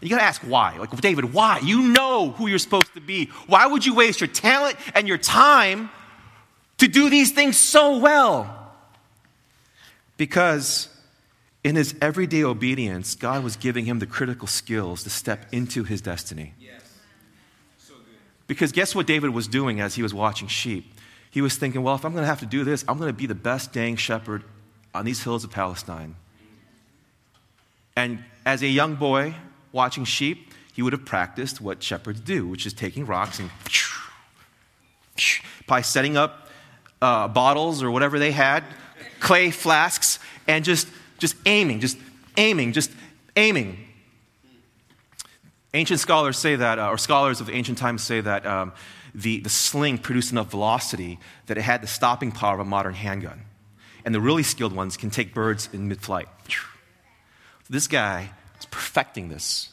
You 0.01 0.09
got 0.09 0.17
to 0.17 0.23
ask 0.23 0.41
why. 0.41 0.77
Like, 0.77 0.95
David, 1.01 1.33
why? 1.33 1.59
You 1.59 1.81
know 1.81 2.29
who 2.31 2.47
you're 2.47 2.59
supposed 2.59 2.93
to 2.93 3.01
be. 3.01 3.25
Why 3.47 3.67
would 3.67 3.85
you 3.85 3.93
waste 3.93 4.21
your 4.21 4.27
talent 4.27 4.77
and 4.95 5.07
your 5.07 5.17
time 5.17 5.89
to 6.77 6.87
do 6.87 7.09
these 7.09 7.31
things 7.31 7.57
so 7.57 7.97
well? 7.97 8.71
Because 10.15 10.89
in 11.63 11.75
his 11.75 11.95
everyday 12.01 12.43
obedience, 12.43 13.15
God 13.15 13.43
was 13.43 13.55
giving 13.55 13.85
him 13.85 13.99
the 13.99 14.05
critical 14.05 14.47
skills 14.47 15.03
to 15.03 15.09
step 15.09 15.45
into 15.51 15.83
his 15.83 16.01
destiny. 16.01 16.53
Because 18.47 18.71
guess 18.71 18.95
what 18.95 19.05
David 19.05 19.31
was 19.31 19.47
doing 19.47 19.81
as 19.81 19.95
he 19.95 20.01
was 20.01 20.13
watching 20.13 20.47
sheep? 20.47 20.93
He 21.29 21.41
was 21.41 21.57
thinking, 21.57 21.83
well, 21.83 21.95
if 21.95 22.05
I'm 22.05 22.13
going 22.13 22.23
to 22.23 22.27
have 22.27 22.39
to 22.39 22.45
do 22.45 22.63
this, 22.63 22.83
I'm 22.87 22.97
going 22.97 23.09
to 23.09 23.13
be 23.13 23.25
the 23.25 23.35
best 23.35 23.73
dang 23.73 23.97
shepherd 23.97 24.43
on 24.93 25.05
these 25.05 25.21
hills 25.23 25.43
of 25.43 25.51
Palestine. 25.51 26.15
And 27.95 28.23
as 28.45 28.61
a 28.63 28.67
young 28.67 28.95
boy 28.95 29.35
watching 29.71 30.05
sheep, 30.05 30.53
he 30.73 30.81
would 30.81 30.93
have 30.93 31.05
practiced 31.05 31.59
what 31.59 31.83
shepherds 31.83 32.21
do, 32.21 32.47
which 32.47 32.65
is 32.65 32.73
taking 32.73 33.05
rocks 33.05 33.39
and 33.39 33.49
by 35.65 35.81
setting 35.81 36.15
up 36.15 36.49
uh, 37.01 37.27
bottles 37.27 37.83
or 37.83 37.91
whatever 37.91 38.19
they 38.19 38.31
had, 38.31 38.63
clay 39.19 39.51
flasks, 39.51 40.19
and 40.47 40.63
just, 40.63 40.87
just 41.17 41.35
aiming, 41.45 41.79
just 41.79 41.97
aiming, 42.37 42.71
just 42.71 42.91
aiming. 43.35 43.86
Ancient 45.77 45.99
scholars 45.99 46.39
say 46.39 46.55
that, 46.55 46.79
uh, 46.79 46.89
or 46.89 46.97
scholars 46.97 47.39
of 47.39 47.51
ancient 47.51 47.77
times 47.77 48.01
say 48.01 48.19
that 48.19 48.47
um, 48.47 48.73
the, 49.13 49.41
the 49.41 49.49
sling 49.49 49.99
produced 49.99 50.31
enough 50.31 50.49
velocity 50.49 51.19
that 51.45 51.55
it 51.55 51.61
had 51.61 51.83
the 51.83 51.87
stopping 51.87 52.31
power 52.31 52.55
of 52.55 52.61
a 52.61 52.65
modern 52.65 52.95
handgun. 52.95 53.43
And 54.03 54.15
the 54.15 54.19
really 54.19 54.41
skilled 54.41 54.73
ones 54.73 54.97
can 54.97 55.11
take 55.11 55.35
birds 55.35 55.69
in 55.71 55.87
mid 55.87 56.01
flight. 56.01 56.27
This 57.69 57.87
guy 57.87 58.31
is 58.59 58.65
perfecting 58.65 59.29
this 59.29 59.69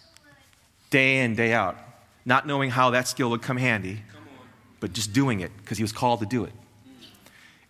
day 0.90 1.24
in, 1.24 1.36
day 1.36 1.54
out, 1.54 1.78
not 2.26 2.46
knowing 2.46 2.68
how 2.68 2.90
that 2.90 3.08
skill 3.08 3.30
would 3.30 3.40
come 3.40 3.56
handy, 3.56 4.02
but 4.80 4.92
just 4.92 5.14
doing 5.14 5.40
it 5.40 5.52
because 5.56 5.78
he 5.78 5.84
was 5.84 5.92
called 5.92 6.20
to 6.20 6.26
do 6.26 6.44
it. 6.44 6.52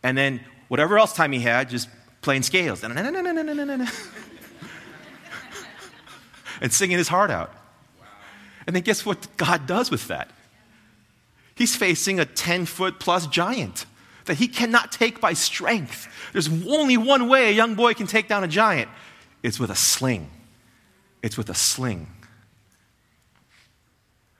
And 0.02 0.18
then 0.18 0.40
whatever 0.66 0.98
else 0.98 1.12
time 1.12 1.30
he 1.30 1.38
had, 1.38 1.70
just 1.70 1.88
playing 2.20 2.42
scales 2.42 2.82
and 6.60 6.72
singing 6.72 6.98
his 6.98 7.06
heart 7.06 7.30
out. 7.30 7.60
And 8.66 8.74
then 8.74 8.82
guess 8.82 9.04
what 9.04 9.36
God 9.36 9.66
does 9.66 9.90
with 9.90 10.08
that? 10.08 10.30
He's 11.54 11.76
facing 11.76 12.18
a 12.18 12.24
10 12.24 12.66
foot 12.66 12.98
plus 12.98 13.26
giant 13.26 13.86
that 14.24 14.38
he 14.38 14.48
cannot 14.48 14.90
take 14.90 15.20
by 15.20 15.34
strength. 15.34 16.08
There's 16.32 16.48
only 16.66 16.96
one 16.96 17.28
way 17.28 17.48
a 17.48 17.52
young 17.52 17.74
boy 17.74 17.94
can 17.94 18.06
take 18.06 18.28
down 18.28 18.42
a 18.44 18.48
giant 18.48 18.88
it's 19.42 19.60
with 19.60 19.70
a 19.70 19.76
sling. 19.76 20.30
It's 21.22 21.36
with 21.36 21.50
a 21.50 21.54
sling. 21.54 22.06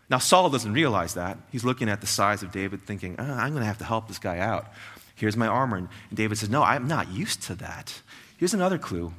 Now, 0.09 0.17
Saul 0.17 0.49
doesn't 0.49 0.73
realize 0.73 1.15
that. 1.15 1.37
He's 1.53 1.63
looking 1.63 1.91
at 1.91 2.01
the 2.01 2.07
size 2.07 2.43
of 2.43 2.51
David, 2.51 2.83
thinking, 2.87 3.17
oh, 3.19 3.23
I'm 3.23 3.51
going 3.51 3.61
to 3.61 3.67
have 3.67 3.79
to 3.79 3.85
help 3.85 4.09
this 4.09 4.19
guy 4.19 4.39
out. 4.39 4.73
Here's 5.15 5.37
my 5.37 5.47
armor. 5.47 5.77
And 5.77 5.89
David 6.13 6.39
says, 6.39 6.49
No, 6.49 6.63
I'm 6.63 6.89
not 6.89 7.13
used 7.13 7.43
to 7.45 7.55
that. 7.57 8.01
Here's 8.39 8.55
another 8.55 8.79
clue 8.79 9.13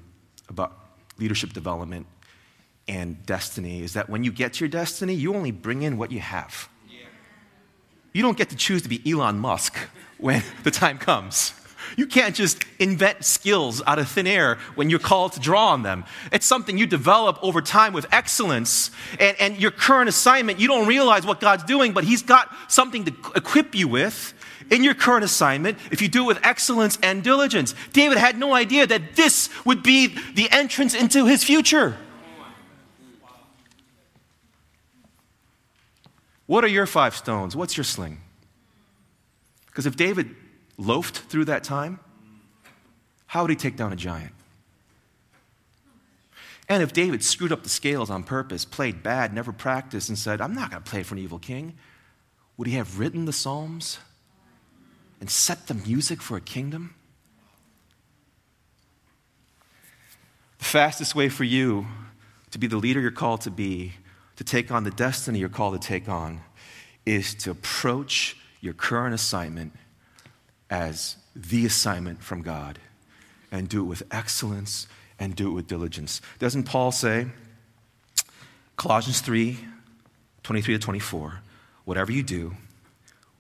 about 0.50 0.78
leadership 1.18 1.54
development 1.54 2.08
and 2.88 3.26
destiny 3.26 3.82
is 3.82 3.94
that 3.94 4.10
when 4.10 4.24
you 4.24 4.32
get 4.32 4.54
to 4.54 4.60
your 4.62 4.70
destiny, 4.70 5.14
you 5.14 5.34
only 5.34 5.52
bring 5.52 5.82
in 5.82 5.98
what 5.98 6.12
you 6.12 6.20
have. 6.20 6.70
You 8.14 8.22
don't 8.22 8.38
get 8.38 8.50
to 8.52 8.56
choose 8.56 8.82
to 8.84 8.90
be 8.90 9.02
Elon 9.12 9.40
Musk 9.40 9.78
when 10.18 10.42
the 10.64 10.72
time 10.72 10.98
comes. 10.98 11.54
You 11.98 12.08
can't 12.08 12.36
just 12.36 12.64
invent 12.80 13.24
skills 13.24 13.82
out 13.86 14.00
of 14.00 14.08
thin 14.10 14.26
air 14.26 14.58
when 14.76 14.90
you're 14.90 15.00
called 15.00 15.34
to 15.34 15.40
draw 15.40 15.70
on 15.70 15.84
them. 15.84 16.06
It's 16.32 16.46
something 16.46 16.78
you 16.78 16.88
develop 16.88 17.38
over 17.42 17.62
time 17.62 17.94
with 17.94 18.06
excellence. 18.12 18.92
And, 19.20 19.36
and 19.40 19.62
your 19.62 19.72
current 19.72 20.10
assignment, 20.10 20.60
you 20.60 20.68
don't 20.68 20.88
realize 20.88 21.26
what 21.26 21.40
God's 21.40 21.64
doing, 21.64 21.94
but 21.94 22.04
He's 22.04 22.22
got 22.22 22.50
something 22.68 23.06
to 23.06 23.14
equip 23.36 23.76
you 23.76 23.88
with 23.88 24.34
in 24.72 24.84
your 24.84 24.94
current 24.94 25.24
assignment 25.24 25.78
if 25.92 26.02
you 26.02 26.08
do 26.08 26.24
it 26.24 26.28
with 26.28 26.40
excellence 26.46 26.98
and 27.04 27.24
diligence. 27.24 27.76
David 27.94 28.18
had 28.18 28.38
no 28.38 28.54
idea 28.54 28.88
that 28.88 29.16
this 29.16 29.50
would 29.66 29.84
be 29.84 30.16
the 30.34 30.50
entrance 30.52 30.94
into 30.94 31.26
his 31.26 31.44
future. 31.44 31.98
What 36.46 36.64
are 36.64 36.68
your 36.68 36.86
five 36.86 37.16
stones? 37.16 37.56
What's 37.56 37.76
your 37.76 37.84
sling? 37.84 38.22
Because 39.68 39.86
if 39.86 39.96
David 39.96 40.36
loafed 40.78 41.18
through 41.18 41.46
that 41.46 41.64
time, 41.64 42.00
how 43.28 43.42
would 43.42 43.50
he 43.50 43.56
take 43.56 43.76
down 43.76 43.92
a 43.92 43.96
giant? 43.96 44.32
And 46.68 46.82
if 46.82 46.94
David 46.94 47.24
screwed 47.24 47.52
up 47.52 47.64
the 47.64 47.70
scales 47.70 48.10
on 48.10 48.24
purpose, 48.24 48.66
played 48.66 49.04
bad, 49.04 49.34
never 49.34 49.52
practiced, 49.52 50.10
and 50.10 50.18
said, 50.18 50.42
I'm 50.42 50.54
not 50.54 50.72
going 50.72 50.82
to 50.82 50.90
play 50.90 51.04
for 51.04 51.16
an 51.16 51.20
evil 51.20 51.38
king, 51.38 51.76
would 52.58 52.68
he 52.68 52.76
have 52.76 52.98
written 53.00 53.26
the 53.26 53.34
Psalms 53.34 54.00
and 55.20 55.30
set 55.30 55.68
the 55.68 55.74
music 55.74 56.22
for 56.22 56.38
a 56.38 56.42
kingdom? 56.42 56.96
The 60.60 60.66
fastest 60.66 61.14
way 61.14 61.30
for 61.30 61.44
you 61.44 61.86
to 62.52 62.58
be 62.58 62.68
the 62.68 62.78
leader 62.78 63.00
you're 63.00 63.12
called 63.12 63.42
to 63.42 63.52
be, 63.52 63.94
to 64.36 64.44
take 64.44 64.72
on 64.72 64.84
the 64.84 64.92
destiny 64.92 65.40
you're 65.40 65.50
called 65.50 65.80
to 65.80 65.88
take 65.88 66.10
on, 66.10 66.42
is 67.06 67.36
to 67.36 67.52
approach 67.52 68.38
your 68.62 68.74
current 68.74 69.14
assignment 69.14 69.74
as 70.70 71.18
the 71.36 71.66
assignment 71.66 72.24
from 72.24 72.42
God 72.42 72.80
and 73.52 73.70
do 73.70 73.82
it 73.82 73.86
with 73.86 74.04
excellence 74.12 74.88
and 75.20 75.36
do 75.36 75.48
it 75.48 75.52
with 75.52 75.68
diligence. 75.68 76.22
Doesn't 76.40 76.64
Paul 76.64 76.92
say, 76.92 77.28
Colossians 78.76 79.22
3 79.22 79.58
23 80.44 80.76
to 80.76 80.80
24, 80.80 81.42
whatever 81.86 82.12
you 82.12 82.22
do, 82.22 82.56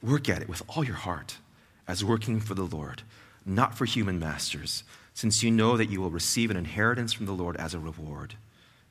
work 0.01 0.27
at 0.27 0.41
it 0.41 0.49
with 0.49 0.63
all 0.67 0.83
your 0.83 0.95
heart 0.95 1.37
as 1.87 2.03
working 2.03 2.39
for 2.39 2.55
the 2.55 2.63
Lord, 2.63 3.03
not 3.45 3.77
for 3.77 3.85
human 3.85 4.17
masters, 4.17 4.83
since 5.13 5.43
you 5.43 5.51
know 5.51 5.77
that 5.77 5.91
you 5.91 6.01
will 6.01 6.09
receive 6.09 6.49
an 6.49 6.57
inheritance 6.57 7.13
from 7.13 7.27
the 7.27 7.31
Lord 7.31 7.57
as 7.57 7.75
a 7.75 7.79
reward. 7.79 8.33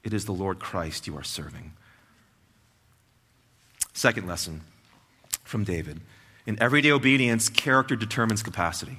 It 0.05 0.15
is 0.15 0.27
the 0.27 0.33
Lord 0.33 0.61
Christ 0.61 1.09
you 1.09 1.17
are 1.19 1.25
serving. 1.25 1.73
Second 3.95 4.27
lesson 4.27 4.61
from 5.45 5.65
David 5.65 6.01
in 6.47 6.61
everyday 6.61 6.91
obedience, 6.91 7.49
character 7.49 7.97
determines 7.97 8.43
capacity. 8.43 8.99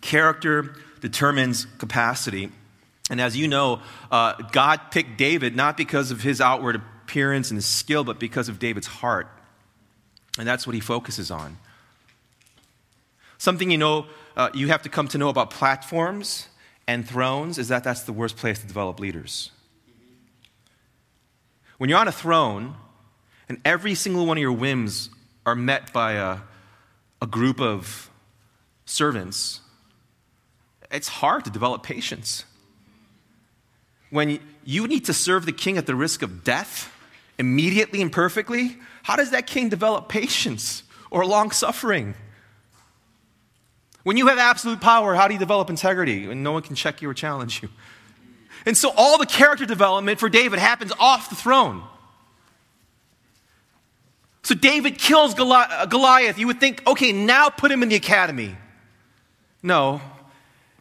Character 0.00 0.74
determines 1.00 1.66
capacity. 1.78 2.50
And 3.10 3.20
as 3.20 3.36
you 3.36 3.46
know, 3.46 3.80
uh, 4.10 4.34
God 4.50 4.80
picked 4.90 5.18
David 5.18 5.54
not 5.54 5.76
because 5.76 6.10
of 6.10 6.22
his 6.22 6.40
outward 6.40 6.76
appearance 6.76 7.50
and 7.50 7.58
his 7.58 7.66
skill, 7.66 8.02
but 8.02 8.18
because 8.18 8.48
of 8.48 8.58
David's 8.58 8.86
heart. 8.86 9.28
And 10.38 10.46
that's 10.46 10.66
what 10.66 10.74
he 10.74 10.80
focuses 10.80 11.30
on. 11.30 11.58
Something 13.38 13.70
you 13.70 13.78
know, 13.78 14.06
uh, 14.36 14.50
you 14.52 14.68
have 14.68 14.82
to 14.82 14.88
come 14.88 15.08
to 15.08 15.18
know 15.18 15.28
about 15.28 15.50
platforms 15.50 16.48
and 16.86 17.08
thrones 17.08 17.58
is 17.58 17.68
that 17.68 17.84
that's 17.84 18.02
the 18.02 18.12
worst 18.12 18.36
place 18.36 18.58
to 18.60 18.66
develop 18.66 19.00
leaders. 19.00 19.50
When 21.80 21.88
you're 21.88 21.98
on 21.98 22.08
a 22.08 22.12
throne, 22.12 22.74
and 23.48 23.58
every 23.64 23.94
single 23.94 24.26
one 24.26 24.36
of 24.36 24.42
your 24.42 24.52
whims 24.52 25.08
are 25.46 25.54
met 25.54 25.94
by 25.94 26.12
a, 26.12 26.40
a 27.22 27.26
group 27.26 27.58
of 27.58 28.10
servants, 28.84 29.62
it's 30.90 31.08
hard 31.08 31.46
to 31.46 31.50
develop 31.50 31.82
patience. 31.82 32.44
When 34.10 34.40
you 34.62 34.88
need 34.88 35.06
to 35.06 35.14
serve 35.14 35.46
the 35.46 35.52
king 35.52 35.78
at 35.78 35.86
the 35.86 35.94
risk 35.94 36.20
of 36.20 36.44
death, 36.44 36.92
immediately 37.38 38.02
and 38.02 38.12
perfectly, 38.12 38.76
how 39.02 39.16
does 39.16 39.30
that 39.30 39.46
king 39.46 39.70
develop 39.70 40.10
patience 40.10 40.82
or 41.10 41.24
long 41.24 41.50
suffering? 41.50 42.14
When 44.02 44.18
you 44.18 44.26
have 44.26 44.36
absolute 44.36 44.82
power, 44.82 45.14
how 45.14 45.28
do 45.28 45.32
you 45.32 45.40
develop 45.40 45.70
integrity? 45.70 46.26
When 46.26 46.42
no 46.42 46.52
one 46.52 46.60
can 46.60 46.74
check 46.74 47.00
you 47.00 47.08
or 47.08 47.14
challenge 47.14 47.62
you. 47.62 47.70
And 48.66 48.76
so 48.76 48.92
all 48.96 49.18
the 49.18 49.26
character 49.26 49.66
development 49.66 50.20
for 50.20 50.28
David 50.28 50.58
happens 50.58 50.92
off 50.98 51.30
the 51.30 51.36
throne. 51.36 51.82
So 54.42 54.54
David 54.54 54.98
kills 54.98 55.38
uh, 55.38 55.86
Goliath. 55.86 56.38
You 56.38 56.46
would 56.46 56.60
think, 56.60 56.82
okay, 56.86 57.12
now 57.12 57.50
put 57.50 57.70
him 57.70 57.82
in 57.82 57.88
the 57.88 57.96
academy. 57.96 58.56
No, 59.62 60.00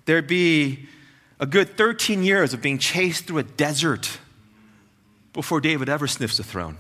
there'd 0.06 0.28
be 0.28 0.88
a 1.40 1.46
good 1.46 1.78
13 1.78 2.24
years 2.24 2.54
of 2.54 2.62
being 2.62 2.78
chased 2.78 3.26
through 3.26 3.40
a 3.40 3.44
desert 3.44 4.20
before 5.34 5.62
David 5.62 5.90
ever 5.90 6.08
sniffs 6.08 6.40
a 6.40 6.44
throne. 6.44 6.78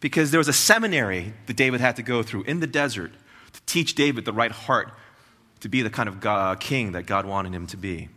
Because 0.00 0.30
there 0.30 0.38
was 0.38 0.48
a 0.48 0.52
seminary 0.52 1.32
that 1.46 1.56
David 1.56 1.80
had 1.80 1.96
to 1.96 2.02
go 2.02 2.22
through 2.22 2.44
in 2.44 2.60
the 2.60 2.66
desert 2.66 3.12
to 3.52 3.60
teach 3.66 3.94
David 3.94 4.24
the 4.24 4.32
right 4.32 4.52
heart 4.52 4.92
to 5.60 5.68
be 5.68 5.82
the 5.82 5.90
kind 5.90 6.08
of 6.08 6.20
God, 6.20 6.60
king 6.60 6.92
that 6.92 7.06
God 7.06 7.26
wanted 7.26 7.52
him 7.52 7.66
to 7.68 7.76
be. 7.76 8.08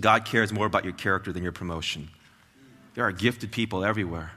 God 0.00 0.24
cares 0.24 0.52
more 0.52 0.66
about 0.66 0.84
your 0.84 0.92
character 0.94 1.32
than 1.32 1.42
your 1.42 1.52
promotion. 1.52 2.08
There 2.94 3.04
are 3.04 3.12
gifted 3.12 3.52
people 3.52 3.84
everywhere 3.84 4.32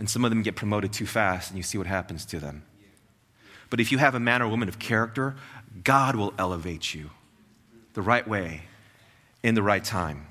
and 0.00 0.08
some 0.08 0.24
of 0.24 0.30
them 0.30 0.42
get 0.42 0.56
promoted 0.56 0.94
too 0.94 1.04
fast, 1.04 1.50
and 1.50 1.58
you 1.58 1.62
see 1.62 1.76
what 1.76 1.86
happens 1.86 2.24
to 2.24 2.40
them. 2.40 2.62
But 3.68 3.80
if 3.80 3.92
you 3.92 3.98
have 3.98 4.14
a 4.14 4.18
man 4.18 4.40
or 4.40 4.48
woman 4.48 4.66
of 4.66 4.78
character, 4.78 5.36
God 5.84 6.16
will 6.16 6.32
elevate 6.38 6.94
you 6.94 7.10
the 7.92 8.00
right 8.00 8.26
way 8.26 8.62
in 9.42 9.54
the 9.54 9.62
right 9.62 9.84
time. 9.84 10.26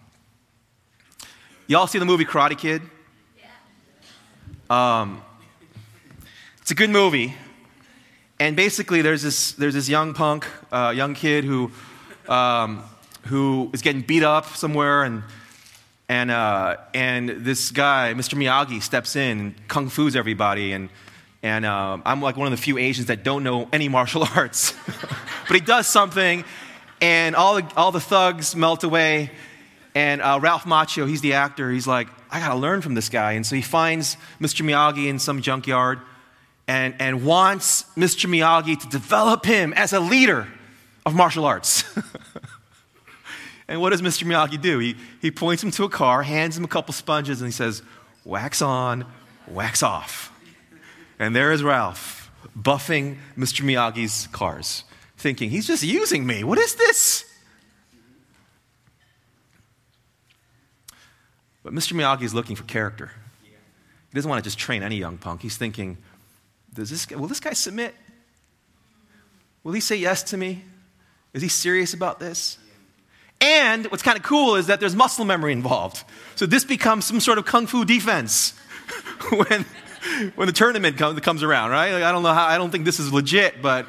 Y'all 1.67 1.85
see 1.85 1.99
the 1.99 2.05
movie 2.05 2.25
Karate 2.25 2.57
Kid? 2.57 2.81
Um, 4.71 5.21
it's 6.61 6.71
a 6.71 6.75
good 6.75 6.89
movie. 6.89 7.35
And 8.39 8.55
basically, 8.55 9.03
there's 9.03 9.21
this, 9.21 9.51
there's 9.51 9.75
this 9.75 9.87
young 9.87 10.15
punk, 10.15 10.47
uh, 10.71 10.93
young 10.95 11.13
kid 11.13 11.43
who, 11.43 11.71
um, 12.27 12.83
who 13.27 13.69
is 13.73 13.81
getting 13.81 14.01
beat 14.01 14.23
up 14.23 14.45
somewhere, 14.47 15.03
and 15.03 15.23
and, 16.09 16.31
uh, 16.31 16.77
and 16.95 17.29
this 17.29 17.69
guy, 17.69 18.15
Mr. 18.15 18.33
Miyagi, 18.35 18.81
steps 18.81 19.15
in 19.15 19.39
and 19.39 19.67
kung 19.67 19.89
fu's 19.89 20.15
everybody. 20.15 20.73
And, 20.73 20.89
and 21.43 21.65
uh, 21.65 21.99
I'm 22.03 22.19
like 22.19 22.35
one 22.35 22.47
of 22.47 22.51
the 22.51 22.57
few 22.57 22.79
Asians 22.79 23.07
that 23.07 23.23
don't 23.23 23.43
know 23.43 23.69
any 23.71 23.89
martial 23.89 24.27
arts. 24.35 24.73
but 25.47 25.53
he 25.53 25.59
does 25.59 25.85
something, 25.85 26.43
and 26.99 27.35
all 27.35 27.61
the, 27.61 27.73
all 27.77 27.91
the 27.91 27.99
thugs 27.99 28.55
melt 28.55 28.83
away. 28.83 29.29
And 29.93 30.21
uh, 30.21 30.39
Ralph 30.41 30.63
Macchio, 30.63 31.07
he's 31.07 31.21
the 31.21 31.33
actor, 31.33 31.71
he's 31.71 31.87
like, 31.87 32.07
I 32.31 32.39
gotta 32.39 32.55
learn 32.55 32.81
from 32.81 32.95
this 32.95 33.09
guy. 33.09 33.33
And 33.33 33.45
so 33.45 33.55
he 33.55 33.61
finds 33.61 34.17
Mr. 34.41 34.65
Miyagi 34.65 35.07
in 35.07 35.19
some 35.19 35.41
junkyard 35.41 35.99
and, 36.67 36.95
and 36.99 37.23
wants 37.25 37.85
Mr. 37.97 38.29
Miyagi 38.29 38.79
to 38.79 38.87
develop 38.87 39.45
him 39.45 39.73
as 39.73 39.93
a 39.93 39.99
leader 39.99 40.47
of 41.05 41.15
martial 41.15 41.45
arts. 41.45 41.83
And 43.69 43.79
what 43.79 43.91
does 43.91 44.01
Mr. 44.01 44.25
Miyagi 44.25 44.59
do? 44.59 44.79
He, 44.79 44.95
he 45.21 45.29
points 45.29 45.63
him 45.63 45.69
to 45.71 45.83
a 45.83 45.89
car, 45.89 46.23
hands 46.23 46.57
him 46.57 46.63
a 46.63 46.67
couple 46.67 46.91
sponges, 46.91 47.39
and 47.39 47.47
he 47.47 47.51
says, 47.51 47.83
Wax 48.25 48.63
on, 48.63 49.05
wax 49.47 49.83
off. 49.83 50.33
And 51.19 51.35
there 51.35 51.51
is 51.51 51.61
Ralph 51.61 52.31
buffing 52.57 53.17
Mr. 53.37 53.61
Miyagi's 53.61 54.25
cars, 54.31 54.85
thinking, 55.17 55.51
He's 55.51 55.67
just 55.67 55.83
using 55.83 56.25
me. 56.25 56.43
What 56.43 56.57
is 56.57 56.73
this? 56.75 57.25
But 61.61 61.71
Mr. 61.71 61.93
Miyagi 61.93 62.23
is 62.23 62.33
looking 62.33 62.55
for 62.55 62.63
character. 62.63 63.11
He 63.43 64.15
doesn't 64.15 64.27
want 64.27 64.43
to 64.43 64.47
just 64.47 64.57
train 64.57 64.81
any 64.81 64.95
young 64.95 65.19
punk. 65.19 65.43
He's 65.43 65.57
thinking, 65.57 65.99
Does 66.73 66.89
this, 66.89 67.07
will 67.11 67.27
this 67.27 67.39
guy 67.39 67.53
submit? 67.53 67.93
Will 69.63 69.73
he 69.73 69.79
say 69.79 69.97
yes 69.97 70.23
to 70.23 70.37
me? 70.37 70.63
Is 71.33 71.43
he 71.43 71.49
serious 71.49 71.93
about 71.93 72.19
this? 72.19 72.57
And 73.41 73.85
what's 73.87 74.03
kind 74.03 74.17
of 74.17 74.23
cool 74.23 74.55
is 74.55 74.67
that 74.67 74.79
there's 74.79 74.95
muscle 74.95 75.25
memory 75.25 75.53
involved. 75.53 76.03
So 76.35 76.45
this 76.45 76.65
becomes 76.65 77.05
some 77.05 77.19
sort 77.19 77.37
of 77.37 77.45
kung 77.45 77.67
fu 77.67 77.85
defense 77.85 78.51
when, 79.29 79.65
when 80.35 80.47
the 80.47 80.53
tournament 80.53 80.97
comes, 80.97 81.19
comes 81.21 81.43
around, 81.43 81.71
right? 81.71 81.91
Like, 81.93 82.03
I 82.03 82.11
don't 82.11 82.23
know 82.23 82.33
how, 82.33 82.45
I 82.45 82.57
don't 82.57 82.69
think 82.69 82.85
this 82.85 82.99
is 82.99 83.13
legit, 83.13 83.61
but 83.61 83.85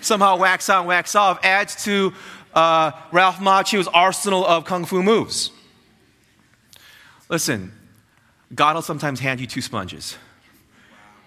somehow 0.00 0.36
wax 0.36 0.68
on, 0.68 0.86
wax 0.86 1.16
off 1.16 1.44
adds 1.44 1.84
to 1.84 2.12
uh, 2.54 2.92
Ralph 3.10 3.38
Macchio's 3.38 3.88
arsenal 3.88 4.46
of 4.46 4.64
kung 4.64 4.84
fu 4.84 5.02
moves. 5.02 5.50
Listen, 7.28 7.72
God 8.54 8.74
will 8.74 8.82
sometimes 8.82 9.18
hand 9.18 9.40
you 9.40 9.46
two 9.46 9.62
sponges. 9.62 10.16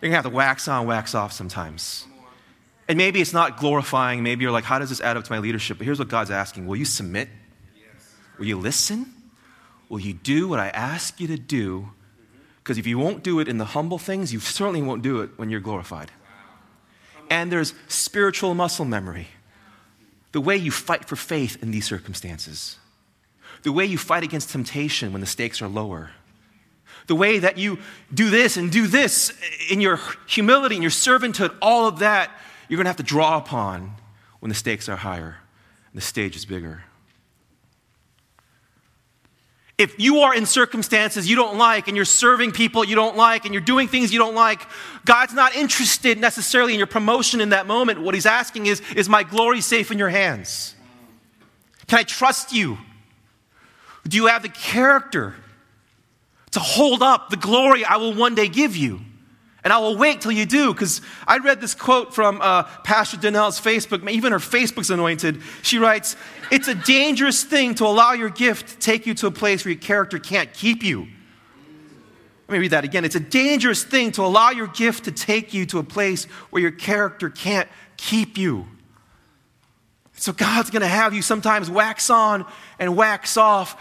You're 0.01 0.09
gonna 0.09 0.21
have 0.21 0.25
to 0.25 0.35
wax 0.35 0.67
on, 0.67 0.85
wax 0.85 1.15
off 1.15 1.33
sometimes. 1.33 2.05
And 2.87 2.97
maybe 2.97 3.19
it's 3.19 3.33
not 3.33 3.57
glorifying. 3.57 4.21
Maybe 4.21 4.43
you're 4.43 4.51
like, 4.51 4.63
how 4.63 4.77
does 4.77 4.89
this 4.89 5.01
add 5.01 5.17
up 5.17 5.23
to 5.23 5.31
my 5.31 5.39
leadership? 5.39 5.79
But 5.79 5.85
here's 5.85 5.97
what 5.97 6.07
God's 6.07 6.29
asking 6.31 6.67
Will 6.67 6.75
you 6.75 6.85
submit? 6.85 7.27
Will 8.37 8.45
you 8.45 8.57
listen? 8.57 9.13
Will 9.89 9.99
you 9.99 10.13
do 10.13 10.47
what 10.47 10.59
I 10.59 10.69
ask 10.69 11.19
you 11.19 11.27
to 11.27 11.37
do? 11.37 11.89
Because 12.63 12.77
if 12.77 12.87
you 12.87 12.97
won't 12.97 13.23
do 13.23 13.39
it 13.39 13.47
in 13.47 13.57
the 13.57 13.65
humble 13.65 13.99
things, 13.99 14.33
you 14.33 14.39
certainly 14.39 14.81
won't 14.81 15.03
do 15.03 15.21
it 15.21 15.31
when 15.37 15.49
you're 15.49 15.59
glorified. 15.59 16.11
And 17.29 17.51
there's 17.51 17.73
spiritual 17.87 18.55
muscle 18.55 18.85
memory. 18.85 19.27
The 20.31 20.41
way 20.41 20.57
you 20.57 20.71
fight 20.71 21.05
for 21.05 21.15
faith 21.15 21.61
in 21.61 21.71
these 21.71 21.85
circumstances, 21.85 22.77
the 23.63 23.71
way 23.71 23.85
you 23.85 23.97
fight 23.97 24.23
against 24.23 24.49
temptation 24.49 25.11
when 25.11 25.21
the 25.21 25.27
stakes 25.27 25.61
are 25.61 25.67
lower, 25.67 26.11
the 27.07 27.15
way 27.15 27.39
that 27.39 27.57
you 27.57 27.77
do 28.13 28.29
this 28.29 28.57
and 28.57 28.71
do 28.71 28.87
this 28.87 29.31
in 29.69 29.79
your 29.79 29.99
humility 30.27 30.75
and 30.75 30.83
your 30.83 30.91
servanthood, 30.91 31.55
all 31.61 31.87
of 31.87 31.99
that 31.99 32.31
you're 32.67 32.77
going 32.77 32.85
to 32.85 32.89
have 32.89 32.97
to 32.97 33.03
draw 33.03 33.37
upon 33.37 33.93
when 34.39 34.49
the 34.49 34.55
stakes 34.55 34.89
are 34.89 34.95
higher 34.95 35.37
and 35.91 36.01
the 36.01 36.05
stage 36.05 36.35
is 36.35 36.45
bigger. 36.45 36.83
If 39.77 39.99
you 39.99 40.19
are 40.19 40.33
in 40.33 40.45
circumstances 40.45 41.29
you 41.29 41.35
don't 41.35 41.57
like 41.57 41.87
and 41.87 41.97
you're 41.97 42.05
serving 42.05 42.53
people 42.53 42.85
you 42.85 42.95
don't 42.95 43.17
like 43.17 43.43
and 43.45 43.53
you're 43.53 43.61
doing 43.61 43.87
things 43.87 44.13
you 44.13 44.19
don't 44.19 44.35
like, 44.35 44.65
God's 45.03 45.33
not 45.33 45.55
interested 45.55 46.17
necessarily 46.17 46.73
in 46.73 46.79
your 46.79 46.87
promotion 46.87 47.41
in 47.41 47.49
that 47.49 47.67
moment. 47.67 48.01
What 48.01 48.13
He's 48.13 48.25
asking 48.25 48.67
is, 48.67 48.81
is 48.95 49.09
my 49.09 49.23
glory 49.23 49.61
safe 49.61 49.91
in 49.91 49.97
your 49.97 50.09
hands? 50.09 50.75
Can 51.87 51.99
I 51.99 52.03
trust 52.03 52.53
you? 52.53 52.77
Do 54.07 54.17
you 54.17 54.27
have 54.27 54.43
the 54.43 54.49
character 54.49 55.35
to 56.51 56.59
hold 56.59 57.01
up 57.01 57.29
the 57.29 57.37
glory 57.37 57.83
I 57.83 57.97
will 57.97 58.13
one 58.13 58.33
day 58.33 58.47
give 58.47 58.75
you? 58.77 59.01
And 59.65 59.73
I 59.73 59.79
will 59.79 59.97
wait 59.97 60.21
till 60.21 60.31
you 60.31 60.45
do, 60.45 60.71
because 60.71 61.01
I 61.27 61.39
read 61.39 61.59
this 61.59 61.73
quote 61.73 62.13
from 62.13 62.39
uh, 62.39 62.63
Pastor 62.83 63.17
Danelle's 63.17 63.59
Facebook. 63.59 64.07
Even 64.07 64.31
her 64.31 64.37
Facebook's 64.37 64.91
anointed. 64.91 65.41
She 65.63 65.79
writes, 65.79 66.15
It's 66.51 66.67
a 66.67 66.75
dangerous 66.75 67.43
thing 67.43 67.73
to 67.75 67.85
allow 67.87 68.13
your 68.13 68.29
gift 68.29 68.67
to 68.67 68.77
take 68.77 69.07
you 69.07 69.15
to 69.15 69.27
a 69.27 69.31
place 69.31 69.65
where 69.65 69.71
your 69.71 69.81
character 69.81 70.19
can't 70.19 70.53
keep 70.53 70.83
you. 70.83 71.07
Let 72.47 72.53
me 72.53 72.59
read 72.59 72.71
that 72.73 72.83
again. 72.83 73.05
It's 73.05 73.15
a 73.15 73.19
dangerous 73.19 73.83
thing 73.83 74.11
to 74.13 74.21
allow 74.21 74.51
your 74.51 74.67
gift 74.67 75.05
to 75.05 75.11
take 75.11 75.51
you 75.51 75.65
to 75.65 75.79
a 75.79 75.83
place 75.83 76.25
where 76.51 76.61
your 76.61 76.69
character 76.69 77.31
can't 77.31 77.67
keep 77.97 78.37
you. 78.37 78.67
So 80.13 80.31
God's 80.31 80.69
going 80.69 80.83
to 80.83 80.87
have 80.87 81.15
you 81.15 81.23
sometimes 81.23 81.71
wax 81.71 82.11
on 82.11 82.45
and 82.77 82.95
wax 82.95 83.35
off 83.35 83.75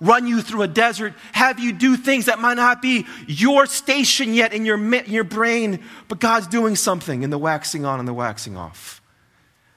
run 0.00 0.26
you 0.26 0.42
through 0.42 0.62
a 0.62 0.68
desert, 0.68 1.14
have 1.32 1.58
you 1.58 1.72
do 1.72 1.96
things 1.96 2.26
that 2.26 2.38
might 2.38 2.54
not 2.54 2.80
be 2.80 3.06
your 3.26 3.66
station 3.66 4.34
yet 4.34 4.52
in 4.52 4.64
your, 4.64 4.76
in 4.94 5.12
your 5.12 5.24
brain, 5.24 5.82
but 6.08 6.20
God's 6.20 6.46
doing 6.46 6.76
something 6.76 7.22
in 7.22 7.30
the 7.30 7.38
waxing 7.38 7.84
on 7.84 7.98
and 7.98 8.08
the 8.08 8.14
waxing 8.14 8.56
off 8.56 9.00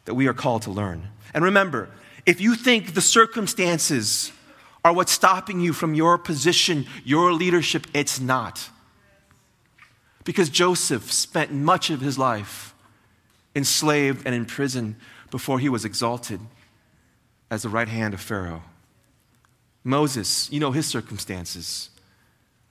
that 0.05 0.13
we 0.13 0.27
are 0.27 0.33
called 0.33 0.63
to 0.63 0.71
learn. 0.71 1.09
And 1.33 1.43
remember, 1.43 1.89
if 2.25 2.41
you 2.41 2.55
think 2.55 2.93
the 2.93 3.01
circumstances 3.01 4.31
are 4.83 4.93
what's 4.93 5.11
stopping 5.11 5.59
you 5.59 5.73
from 5.73 5.93
your 5.93 6.17
position, 6.17 6.85
your 7.03 7.33
leadership, 7.33 7.87
it's 7.93 8.19
not. 8.19 8.69
Because 10.23 10.49
Joseph 10.49 11.11
spent 11.11 11.51
much 11.51 11.89
of 11.89 12.01
his 12.01 12.17
life 12.17 12.73
enslaved 13.55 14.25
and 14.25 14.33
in 14.33 14.45
prison 14.45 14.95
before 15.29 15.59
he 15.59 15.69
was 15.69 15.85
exalted 15.85 16.39
as 17.49 17.63
the 17.63 17.69
right 17.69 17.87
hand 17.87 18.13
of 18.13 18.21
Pharaoh. 18.21 18.63
Moses, 19.83 20.51
you 20.51 20.59
know 20.59 20.71
his 20.71 20.85
circumstances 20.85 21.89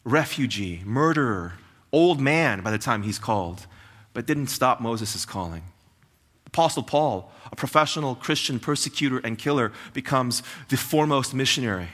refugee, 0.05 0.83
murderer, 0.85 1.55
old 1.93 2.21
man 2.21 2.63
by 2.63 2.71
the 2.71 2.79
time 2.79 3.03
he's 3.03 3.19
called, 3.19 3.67
but 4.15 4.27
didn't 4.27 4.47
stop 4.47 4.81
Moses' 4.81 5.25
calling. 5.25 5.63
Apostle 6.47 6.83
Paul, 6.83 7.31
a 7.53 7.57
professional 7.57 8.15
Christian 8.15 8.59
persecutor 8.59 9.19
and 9.19 9.39
killer, 9.39 9.73
becomes 9.93 10.43
the 10.69 10.77
foremost 10.77 11.35
missionary. 11.35 11.89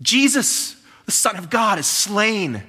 Jesus, 0.00 0.76
the 1.06 1.12
Son 1.12 1.36
of 1.36 1.50
God, 1.50 1.78
is 1.78 1.86
slain. 1.86 2.62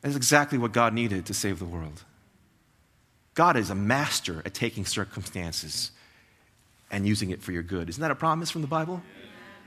That's 0.00 0.16
exactly 0.16 0.56
what 0.56 0.72
God 0.72 0.94
needed 0.94 1.26
to 1.26 1.34
save 1.34 1.58
the 1.58 1.66
world. 1.66 2.04
God 3.34 3.56
is 3.56 3.68
a 3.68 3.74
master 3.74 4.42
at 4.46 4.54
taking 4.54 4.86
circumstances 4.86 5.90
and 6.90 7.06
using 7.06 7.30
it 7.30 7.42
for 7.42 7.52
your 7.52 7.62
good. 7.62 7.90
Isn't 7.90 8.00
that 8.00 8.10
a 8.10 8.14
promise 8.14 8.50
from 8.50 8.62
the 8.62 8.66
Bible? 8.66 9.02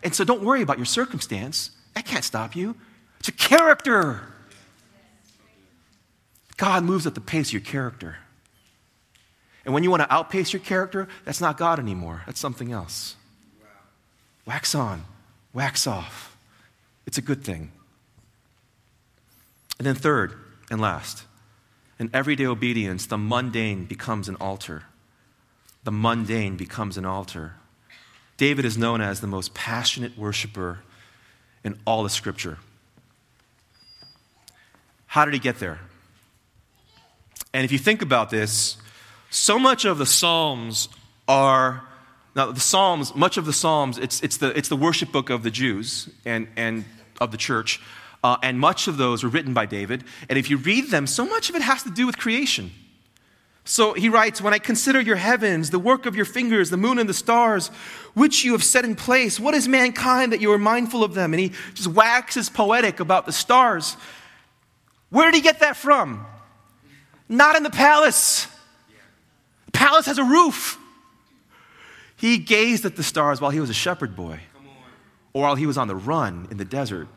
And 0.04 0.14
so 0.16 0.24
don't 0.24 0.42
worry 0.42 0.62
about 0.62 0.78
your 0.78 0.86
circumstance. 0.86 1.72
That 1.94 2.06
can't 2.06 2.24
stop 2.24 2.56
you. 2.56 2.76
It's 3.20 3.30
a 3.30 3.34
character. 3.34 4.22
God 6.58 6.84
moves 6.84 7.08
at 7.08 7.16
the 7.16 7.22
pace 7.22 7.50
of 7.50 7.54
your 7.54 7.62
character. 7.62 8.18
And 9.66 9.74
when 9.74 9.84
you 9.84 9.90
want 9.90 10.02
to 10.02 10.14
outpace 10.14 10.54
your 10.54 10.62
character, 10.62 11.08
that's 11.26 11.42
not 11.42 11.58
God 11.58 11.80
anymore. 11.80 12.24
That's 12.26 12.40
something 12.40 12.72
else. 12.72 13.16
Wax 14.46 14.74
on, 14.74 15.06
wax 15.54 15.86
off. 15.86 16.38
It's 17.06 17.18
a 17.18 17.22
good 17.22 17.44
thing. 17.44 17.72
And 19.78 19.86
then, 19.86 19.96
third 19.96 20.34
and 20.70 20.82
last, 20.82 21.24
in 22.00 22.10
everyday 22.14 22.46
obedience, 22.46 23.06
the 23.06 23.18
mundane 23.18 23.86
becomes 23.86 24.28
an 24.28 24.36
altar. 24.38 24.84
The 25.84 25.92
mundane 25.92 26.58
becomes 26.58 26.98
an 26.98 27.06
altar. 27.06 27.56
David 28.40 28.64
is 28.64 28.78
known 28.78 29.02
as 29.02 29.20
the 29.20 29.28
most 29.28 29.54
passionate 29.54 30.18
worshiper 30.18 30.80
in 31.66 31.78
all 31.86 32.06
of 32.06 32.12
Scripture. 32.12 32.58
How 35.08 35.26
did 35.26 35.34
he 35.34 35.42
get 35.42 35.60
there? 35.60 35.80
And 37.54 37.66
if 37.66 37.72
you 37.74 37.78
think 37.78 38.02
about 38.02 38.30
this, 38.30 38.78
so 39.30 39.60
much 39.60 39.84
of 39.84 39.98
the 39.98 40.06
Psalms 40.06 40.88
are 41.28 41.84
now 42.34 42.52
the 42.54 42.62
Psalms, 42.62 43.14
much 43.14 43.36
of 43.36 43.46
the 43.46 43.52
Psalms, 43.52 43.98
it's, 43.98 44.22
it's, 44.22 44.38
the, 44.38 44.58
it's 44.58 44.70
the 44.70 44.78
worship 44.78 45.12
book 45.12 45.30
of 45.30 45.44
the 45.44 45.52
Jews 45.52 46.10
and, 46.24 46.48
and 46.56 46.86
of 47.20 47.32
the 47.32 47.38
church. 47.38 47.82
Uh, 48.24 48.38
and 48.42 48.58
much 48.58 48.88
of 48.88 48.96
those 48.96 49.22
were 49.22 49.30
written 49.30 49.54
by 49.54 49.66
David. 49.66 50.06
And 50.30 50.40
if 50.40 50.50
you 50.50 50.56
read 50.56 50.92
them, 50.92 51.08
so 51.08 51.26
much 51.26 51.50
of 51.50 51.56
it 51.58 51.62
has 51.62 51.84
to 51.84 51.90
do 51.90 52.06
with 52.06 52.18
creation. 52.18 52.72
So 53.70 53.94
he 53.94 54.10
writes, 54.10 54.42
When 54.42 54.52
I 54.52 54.58
consider 54.58 55.00
your 55.00 55.16
heavens, 55.16 55.70
the 55.70 55.78
work 55.78 56.08
of 56.08 56.16
your 56.16 56.26
fingers, 56.26 56.72
the 56.72 56.78
moon 56.78 56.98
and 56.98 57.08
the 57.08 57.14
stars, 57.14 57.68
which 58.16 58.44
you 58.44 58.54
have 58.54 58.64
set 58.64 58.84
in 58.84 58.96
place, 58.96 59.40
what 59.40 59.54
is 59.54 59.68
mankind 59.68 60.34
that 60.34 60.42
you 60.42 60.52
are 60.52 60.58
mindful 60.58 61.04
of 61.04 61.14
them? 61.14 61.34
And 61.34 61.40
he 61.40 61.52
just 61.76 61.88
waxes 61.88 62.50
poetic 62.50 63.00
about 63.00 63.28
the 63.28 63.32
stars. 63.32 63.96
Where 65.12 65.30
did 65.30 65.36
he 65.36 65.42
get 65.42 65.60
that 65.60 65.78
from? 65.78 66.26
Not 67.30 67.56
in 67.56 67.62
the 67.62 67.70
palace. 67.70 68.48
The 69.68 69.74
palace 69.74 70.08
has 70.08 70.18
a 70.18 70.24
roof. 70.24 70.80
He 72.16 72.40
gazed 72.40 72.86
at 72.86 72.96
the 72.96 73.04
stars 73.04 73.40
while 73.40 73.52
he 73.52 73.60
was 73.60 73.70
a 73.70 73.76
shepherd 73.76 74.16
boy 74.16 74.40
or 75.32 75.44
while 75.44 75.56
he 75.56 75.68
was 75.68 75.78
on 75.78 75.88
the 75.88 75.96
run 75.96 76.48
in 76.50 76.58
the 76.58 76.66
desert. 76.66 77.08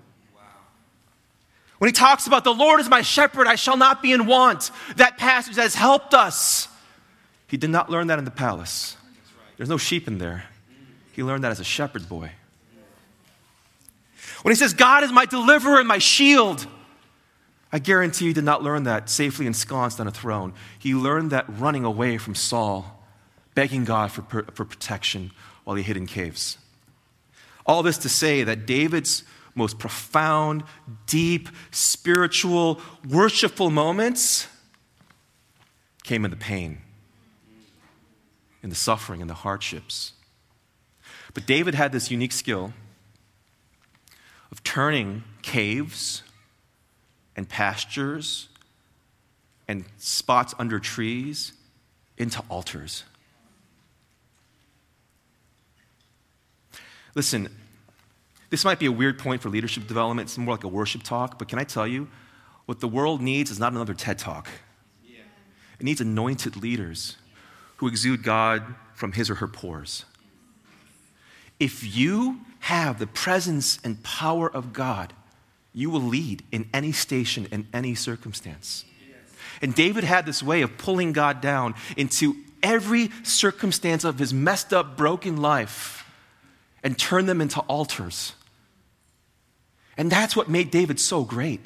When 1.83 1.89
he 1.89 1.93
talks 1.93 2.29
about 2.29 2.45
the 2.45 2.55
Lord 2.55 2.79
is 2.79 2.89
my 2.89 3.03
shepherd, 3.03 3.49
I 3.49 3.57
shall 3.57 3.77
not 3.77 4.03
be 4.03 4.13
in 4.13 4.27
want, 4.27 4.71
that 4.99 5.19
passage 5.19 5.57
has 5.57 5.75
helped 5.75 6.15
us. 6.15 6.69
He 7.49 7.57
did 7.57 7.71
not 7.71 7.91
learn 7.91 8.07
that 8.07 8.21
in 8.21 8.25
the 8.25 8.31
palace. 8.31 8.97
There's 9.57 9.69
no 9.69 9.79
sheep 9.79 10.07
in 10.07 10.19
there. 10.19 10.45
He 11.11 11.25
learned 11.25 11.43
that 11.43 11.51
as 11.51 11.59
a 11.59 11.65
shepherd 11.65 12.09
boy. 12.09 12.31
When 14.43 14.53
he 14.53 14.55
says, 14.55 14.75
God 14.75 15.03
is 15.03 15.11
my 15.11 15.27
deliverer 15.27 15.81
and 15.81 15.89
my 15.89 15.99
shield, 15.99 16.69
I 17.73 17.81
guarantee 17.81 18.29
he 18.29 18.33
did 18.33 18.45
not 18.45 18.63
learn 18.63 18.85
that 18.85 19.11
safely 19.11 19.49
ensconced 19.49 19.99
on 19.99 20.07
a 20.07 20.13
throne. 20.13 20.55
He 20.79 20.95
learned 20.95 21.33
that 21.33 21.47
running 21.49 21.85
away 21.85 22.17
from 22.17 22.37
Saul, 22.37 23.05
begging 23.57 23.85
God 23.85 24.13
for, 24.13 24.23
for 24.23 24.65
protection 24.65 25.33
while 25.65 25.75
he 25.75 25.83
hid 25.83 25.97
in 25.97 26.07
caves. 26.07 26.59
All 27.67 27.83
this 27.83 27.99
to 27.99 28.09
say 28.09 28.45
that 28.45 28.67
David's 28.67 29.25
most 29.55 29.79
profound, 29.79 30.65
deep, 31.07 31.49
spiritual, 31.71 32.81
worshipful 33.09 33.71
moments 33.71 34.49
came 36.05 36.25
in 36.25 36.31
the 36.31 36.37
pain, 36.37 36.79
in 38.63 38.71
the 38.71 38.77
suffering, 38.77 39.21
in 39.21 39.29
the 39.29 39.35
hardships. 39.35 40.13
But 41.35 41.47
David 41.47 41.75
had 41.75 41.93
this 41.93 42.11
unique 42.11 42.33
skill 42.33 42.73
of 44.51 44.63
turning 44.63 45.25
caves 45.43 46.23
and 47.37 47.49
pastures 47.49 48.49
and 49.69 49.85
spots 49.97 50.55
under 50.59 50.79
trees 50.79 51.53
into 52.19 52.43
altars. 52.49 53.05
Listen, 57.15 57.49
this 58.53 58.67
might 58.67 58.79
be 58.79 58.85
a 58.85 58.93
weird 58.93 59.19
point 59.19 59.41
for 59.41 59.49
leadership 59.49 59.87
development. 59.87 60.29
It's 60.29 60.37
more 60.37 60.55
like 60.55 60.63
a 60.63 60.69
worship 60.69 61.03
talk, 61.03 61.39
but 61.39 61.49
can 61.49 61.59
I 61.59 61.65
tell 61.65 61.87
you, 61.87 62.07
what 62.67 62.81
the 62.81 62.87
world 62.87 63.23
needs 63.23 63.51
is 63.51 63.59
not 63.59 63.73
another 63.73 63.95
TED 63.95 64.19
talk. 64.19 64.47
It 65.09 65.85
needs 65.85 66.03
anointed 66.03 66.57
leaders 66.57 67.17
who 67.79 67.89
exude 67.89 68.23
God 68.23 68.63
from 68.93 69.13
his 69.13 69.31
or 69.31 69.37
her 69.37 69.49
pores. 69.49 70.05
If 71.59 71.97
you 71.97 72.41
have 72.61 72.99
the 72.99 73.07
presence 73.07 73.79
and 73.83 74.03
power 74.03 74.55
of 74.55 74.75
God, 74.75 75.15
you 75.73 75.89
will 75.89 76.03
lead 76.03 76.45
in 76.53 76.69
any 76.75 76.93
station, 76.93 77.49
in 77.51 77.67
any 77.73 77.95
circumstance. 77.95 78.85
And 79.63 79.75
David 79.75 80.05
had 80.05 80.27
this 80.27 80.43
way 80.43 80.61
of 80.61 80.77
pulling 80.77 81.15
God 81.15 81.41
down 81.41 81.75
into 81.97 82.37
every 82.63 83.11
circumstance 83.23 84.05
of 84.05 84.19
his 84.19 84.35
messed 84.35 84.75
up, 84.75 84.99
broken 84.99 85.39
life 85.39 86.05
and 86.83 86.99
turn 86.99 87.25
them 87.25 87.41
into 87.41 87.61
altars. 87.61 88.35
And 89.97 90.11
that's 90.11 90.35
what 90.35 90.49
made 90.49 90.71
David 90.71 90.99
so 90.99 91.25
great. 91.25 91.61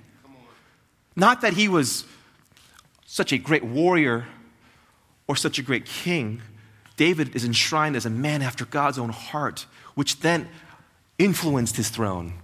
Not 1.14 1.40
that 1.40 1.54
he 1.54 1.68
was 1.68 2.04
such 3.06 3.32
a 3.32 3.38
great 3.38 3.64
warrior 3.64 4.26
or 5.26 5.36
such 5.36 5.58
a 5.58 5.62
great 5.62 5.86
king. 5.86 6.42
David 6.96 7.34
is 7.34 7.44
enshrined 7.44 7.96
as 7.96 8.06
a 8.06 8.10
man 8.10 8.42
after 8.42 8.64
God's 8.64 8.98
own 8.98 9.10
heart, 9.10 9.66
which 9.94 10.20
then 10.20 10.48
influenced 11.18 11.76
his 11.76 11.88
throne 11.88 12.34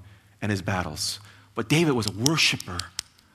and 0.41 0.51
his 0.51 0.63
battles. 0.63 1.21
But 1.55 1.69
David 1.69 1.93
was 1.93 2.07
a 2.07 2.13
worshiper, 2.13 2.79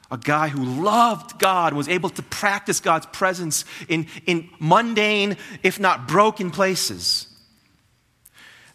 a 0.10 0.18
guy 0.18 0.48
who 0.48 0.64
loved 0.64 1.38
God, 1.38 1.74
was 1.74 1.88
able 1.88 2.10
to 2.10 2.22
practice 2.24 2.80
God's 2.80 3.06
presence 3.08 3.66
in, 3.88 4.08
in 4.26 4.50
mundane, 4.60 5.38
if 5.64 5.80
not 5.80 6.08
broken 6.08 6.50
places. 6.50 7.28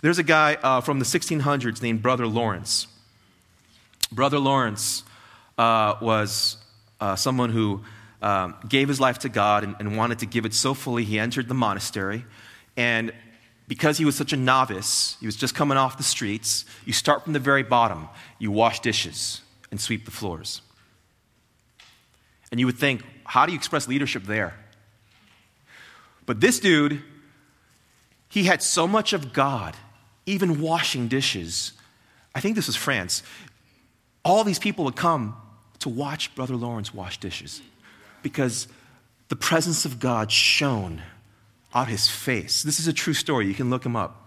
There's 0.00 0.18
a 0.18 0.24
guy 0.24 0.54
uh, 0.62 0.80
from 0.80 0.98
the 0.98 1.04
1600s 1.04 1.82
named 1.82 2.02
Brother 2.02 2.26
Lawrence. 2.26 2.86
Brother 4.12 4.38
Lawrence 4.38 5.02
uh, 5.58 5.94
was 6.00 6.58
uh, 7.00 7.16
someone 7.16 7.50
who 7.50 7.82
um, 8.20 8.54
gave 8.68 8.88
his 8.88 9.00
life 9.00 9.20
to 9.20 9.28
God 9.28 9.64
and, 9.64 9.74
and 9.78 9.96
wanted 9.96 10.20
to 10.20 10.26
give 10.26 10.44
it 10.44 10.54
so 10.54 10.74
fully, 10.74 11.04
he 11.04 11.18
entered 11.18 11.48
the 11.48 11.54
monastery. 11.54 12.24
And 12.76 13.12
because 13.68 13.98
he 13.98 14.04
was 14.04 14.14
such 14.14 14.32
a 14.32 14.36
novice, 14.36 15.16
he 15.18 15.26
was 15.26 15.34
just 15.34 15.54
coming 15.54 15.78
off 15.78 15.96
the 15.96 16.02
streets, 16.02 16.64
you 16.84 16.92
start 16.92 17.24
from 17.24 17.32
the 17.32 17.38
very 17.38 17.62
bottom. 17.62 18.08
You 18.38 18.50
wash 18.50 18.80
dishes 18.80 19.40
and 19.70 19.80
sweep 19.80 20.04
the 20.04 20.10
floors. 20.10 20.60
And 22.50 22.60
you 22.60 22.66
would 22.66 22.78
think, 22.78 23.02
how 23.24 23.46
do 23.46 23.52
you 23.52 23.56
express 23.56 23.88
leadership 23.88 24.24
there? 24.24 24.54
But 26.26 26.40
this 26.40 26.60
dude, 26.60 27.02
he 28.28 28.44
had 28.44 28.62
so 28.62 28.86
much 28.86 29.12
of 29.12 29.32
God 29.32 29.74
even 30.26 30.60
washing 30.60 31.08
dishes. 31.08 31.72
I 32.34 32.40
think 32.40 32.56
this 32.56 32.66
was 32.66 32.76
France. 32.76 33.22
All 34.24 34.44
these 34.44 34.58
people 34.58 34.84
would 34.84 34.96
come 34.96 35.36
to 35.80 35.88
watch 35.88 36.34
Brother 36.34 36.54
Lawrence 36.54 36.94
wash 36.94 37.18
dishes 37.18 37.60
because 38.22 38.68
the 39.28 39.36
presence 39.36 39.84
of 39.84 39.98
God 39.98 40.30
shone 40.30 41.02
out 41.74 41.88
his 41.88 42.08
face. 42.08 42.62
This 42.62 42.78
is 42.78 42.86
a 42.86 42.92
true 42.92 43.14
story. 43.14 43.46
You 43.46 43.54
can 43.54 43.70
look 43.70 43.84
him 43.84 43.96
up. 43.96 44.18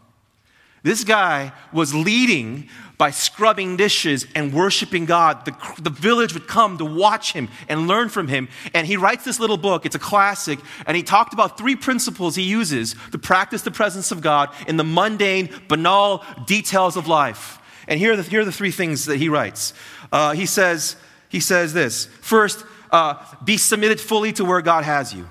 This 0.83 1.03
guy 1.03 1.51
was 1.73 1.95
leading 1.95 2.69
by 2.99 3.09
scrubbing 3.09 3.75
dishes 3.75 4.27
and 4.35 4.53
worshiping 4.53 5.05
God. 5.05 5.43
The, 5.45 5.55
the 5.81 5.89
village 5.89 6.35
would 6.35 6.47
come 6.47 6.77
to 6.77 6.85
watch 6.85 7.33
him 7.33 7.49
and 7.67 7.87
learn 7.87 8.09
from 8.09 8.27
him. 8.27 8.49
And 8.71 8.85
he 8.85 8.95
writes 8.95 9.25
this 9.25 9.39
little 9.39 9.57
book. 9.57 9.87
It's 9.87 9.95
a 9.95 9.99
classic. 9.99 10.59
And 10.85 10.95
he 10.95 11.01
talked 11.01 11.33
about 11.33 11.57
three 11.57 11.75
principles 11.75 12.35
he 12.35 12.43
uses 12.43 12.95
to 13.11 13.17
practice 13.17 13.63
the 13.63 13.71
presence 13.71 14.11
of 14.11 14.21
God 14.21 14.53
in 14.67 14.77
the 14.77 14.83
mundane, 14.83 15.49
banal 15.67 16.23
details 16.45 16.97
of 16.97 17.07
life. 17.07 17.57
And 17.87 17.99
here 17.99 18.13
are 18.13 18.15
the, 18.15 18.23
here 18.23 18.41
are 18.41 18.45
the 18.45 18.51
three 18.51 18.71
things 18.71 19.05
that 19.05 19.17
he 19.17 19.29
writes. 19.29 19.73
Uh, 20.11 20.33
he, 20.33 20.45
says, 20.45 20.95
he 21.29 21.39
says 21.39 21.73
this 21.73 22.05
First, 22.21 22.65
uh, 22.91 23.23
be 23.43 23.57
submitted 23.57 23.99
fully 23.99 24.33
to 24.33 24.45
where 24.45 24.61
God 24.61 24.83
has 24.83 25.13
you. 25.13 25.27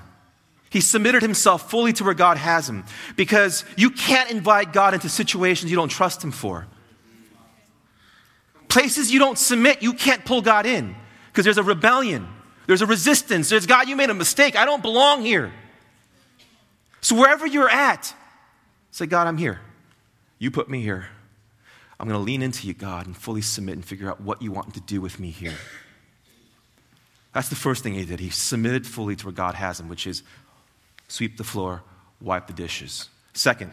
He 0.69 0.81
submitted 0.81 1.21
himself 1.21 1.69
fully 1.69 1.93
to 1.93 2.03
where 2.03 2.13
God 2.13 2.37
has 2.37 2.67
him 2.67 2.83
because 3.15 3.63
you 3.77 3.89
can't 3.89 4.29
invite 4.29 4.73
God 4.73 4.93
into 4.93 5.07
situations 5.07 5.71
you 5.71 5.77
don't 5.77 5.89
trust 5.89 6.21
him 6.23 6.31
for. 6.31 6.67
Places 8.67 9.09
you 9.09 9.19
don't 9.19 9.37
submit, 9.37 9.81
you 9.81 9.93
can't 9.93 10.25
pull 10.25 10.41
God 10.41 10.65
in 10.65 10.95
because 11.27 11.45
there's 11.45 11.57
a 11.57 11.63
rebellion, 11.63 12.27
there's 12.67 12.81
a 12.81 12.85
resistance, 12.85 13.47
there's 13.47 13.65
God, 13.65 13.87
you 13.87 13.95
made 13.95 14.09
a 14.09 14.13
mistake. 14.13 14.57
I 14.57 14.65
don't 14.65 14.81
belong 14.81 15.21
here. 15.21 15.53
So 16.99 17.15
wherever 17.15 17.47
you're 17.47 17.69
at, 17.69 18.13
say, 18.91 19.05
God, 19.05 19.27
I'm 19.27 19.37
here. 19.37 19.61
You 20.39 20.51
put 20.51 20.69
me 20.69 20.81
here. 20.81 21.07
I'm 21.99 22.07
going 22.07 22.19
to 22.19 22.23
lean 22.23 22.41
into 22.41 22.67
you, 22.67 22.73
God, 22.73 23.05
and 23.05 23.15
fully 23.15 23.41
submit 23.41 23.75
and 23.75 23.85
figure 23.85 24.09
out 24.09 24.21
what 24.21 24.41
you 24.41 24.51
want 24.51 24.73
to 24.73 24.81
do 24.81 25.01
with 25.01 25.19
me 25.19 25.29
here. 25.29 25.53
That's 27.33 27.49
the 27.49 27.55
first 27.55 27.83
thing 27.83 27.93
he 27.93 28.05
did. 28.05 28.19
He 28.19 28.29
submitted 28.29 28.85
fully 28.87 29.15
to 29.15 29.25
where 29.25 29.33
God 29.33 29.55
has 29.55 29.79
him, 29.79 29.89
which 29.89 30.07
is 30.07 30.23
sweep 31.07 31.37
the 31.37 31.43
floor, 31.43 31.83
wipe 32.21 32.47
the 32.47 32.53
dishes. 32.53 33.09
Second, 33.33 33.71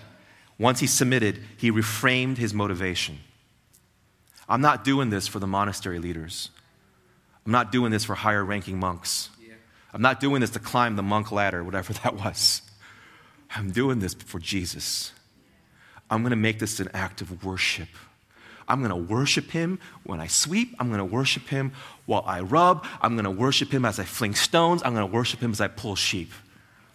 once 0.58 0.80
he 0.80 0.86
submitted, 0.86 1.40
he 1.56 1.70
reframed 1.70 2.38
his 2.38 2.52
motivation. 2.52 3.18
I'm 4.48 4.60
not 4.60 4.84
doing 4.84 5.10
this 5.10 5.28
for 5.28 5.38
the 5.38 5.46
monastery 5.46 5.98
leaders. 5.98 6.50
I'm 7.46 7.52
not 7.52 7.72
doing 7.72 7.90
this 7.90 8.04
for 8.04 8.14
higher 8.14 8.44
ranking 8.44 8.78
monks. 8.78 9.30
I'm 9.94 10.02
not 10.02 10.20
doing 10.20 10.40
this 10.40 10.50
to 10.50 10.58
climb 10.58 10.96
the 10.96 11.02
monk 11.02 11.32
ladder, 11.32 11.62
whatever 11.62 11.92
that 12.04 12.14
was. 12.14 12.62
I'm 13.54 13.70
doing 13.70 13.98
this 13.98 14.14
for 14.14 14.38
Jesus. 14.38 15.12
I'm 16.10 16.22
going 16.22 16.30
to 16.30 16.36
make 16.36 16.58
this 16.58 16.80
an 16.80 16.88
act 16.94 17.20
of 17.20 17.44
worship. 17.44 17.88
I'm 18.72 18.78
going 18.78 18.88
to 18.88 19.12
worship 19.12 19.50
him 19.50 19.78
when 20.02 20.18
I 20.18 20.28
sweep. 20.28 20.74
I'm 20.78 20.88
going 20.88 20.98
to 20.98 21.04
worship 21.04 21.48
him 21.48 21.72
while 22.06 22.24
I 22.26 22.40
rub. 22.40 22.86
I'm 23.02 23.16
going 23.16 23.26
to 23.26 23.30
worship 23.30 23.70
him 23.70 23.84
as 23.84 23.98
I 23.98 24.04
fling 24.04 24.34
stones. 24.34 24.82
I'm 24.82 24.94
going 24.94 25.06
to 25.06 25.14
worship 25.14 25.40
him 25.40 25.50
as 25.50 25.60
I 25.60 25.68
pull 25.68 25.94
sheep. 25.94 26.32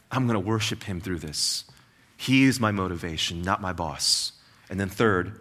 I'm 0.09 0.25
going 0.25 0.33
to 0.33 0.39
worship 0.39 0.85
him 0.85 0.99
through 0.99 1.19
this. 1.19 1.65
He 2.17 2.45
is 2.45 2.59
my 2.59 2.71
motivation, 2.71 3.43
not 3.43 3.61
my 3.61 3.73
boss. 3.73 4.31
And 4.71 4.79
then, 4.79 4.89
third, 4.89 5.39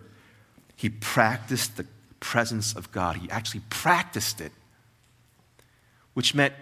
he 0.77 0.91
practiced 0.91 1.79
the 1.79 1.87
presence 2.21 2.77
of 2.77 2.93
God. 2.93 3.17
He 3.17 3.31
actually 3.31 3.63
practiced 3.71 4.43
it, 4.43 4.53
which 6.13 6.35
meant 6.35 6.53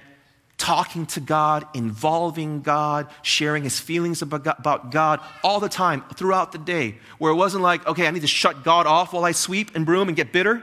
talking 0.65 1.05
to 1.05 1.21
God, 1.21 1.67
involving 1.75 2.63
God, 2.63 3.09
sharing 3.21 3.65
his 3.65 3.79
feelings 3.79 4.23
about 4.23 4.91
God 4.91 5.21
all 5.43 5.61
the 5.61 5.69
time 5.69 6.03
throughout 6.15 6.53
the 6.53 6.59
day, 6.59 6.97
where 7.19 7.31
it 7.31 7.35
wasn't 7.35 7.63
like, 7.63 7.87
okay, 7.87 8.07
I 8.07 8.11
need 8.11 8.23
to 8.23 8.27
shut 8.27 8.65
God 8.65 8.87
off 8.87 9.13
while 9.13 9.27
I 9.27 9.33
sweep 9.33 9.77
and 9.77 9.85
broom 9.85 10.09
and 10.09 10.17
get 10.17 10.33
bitter, 10.33 10.63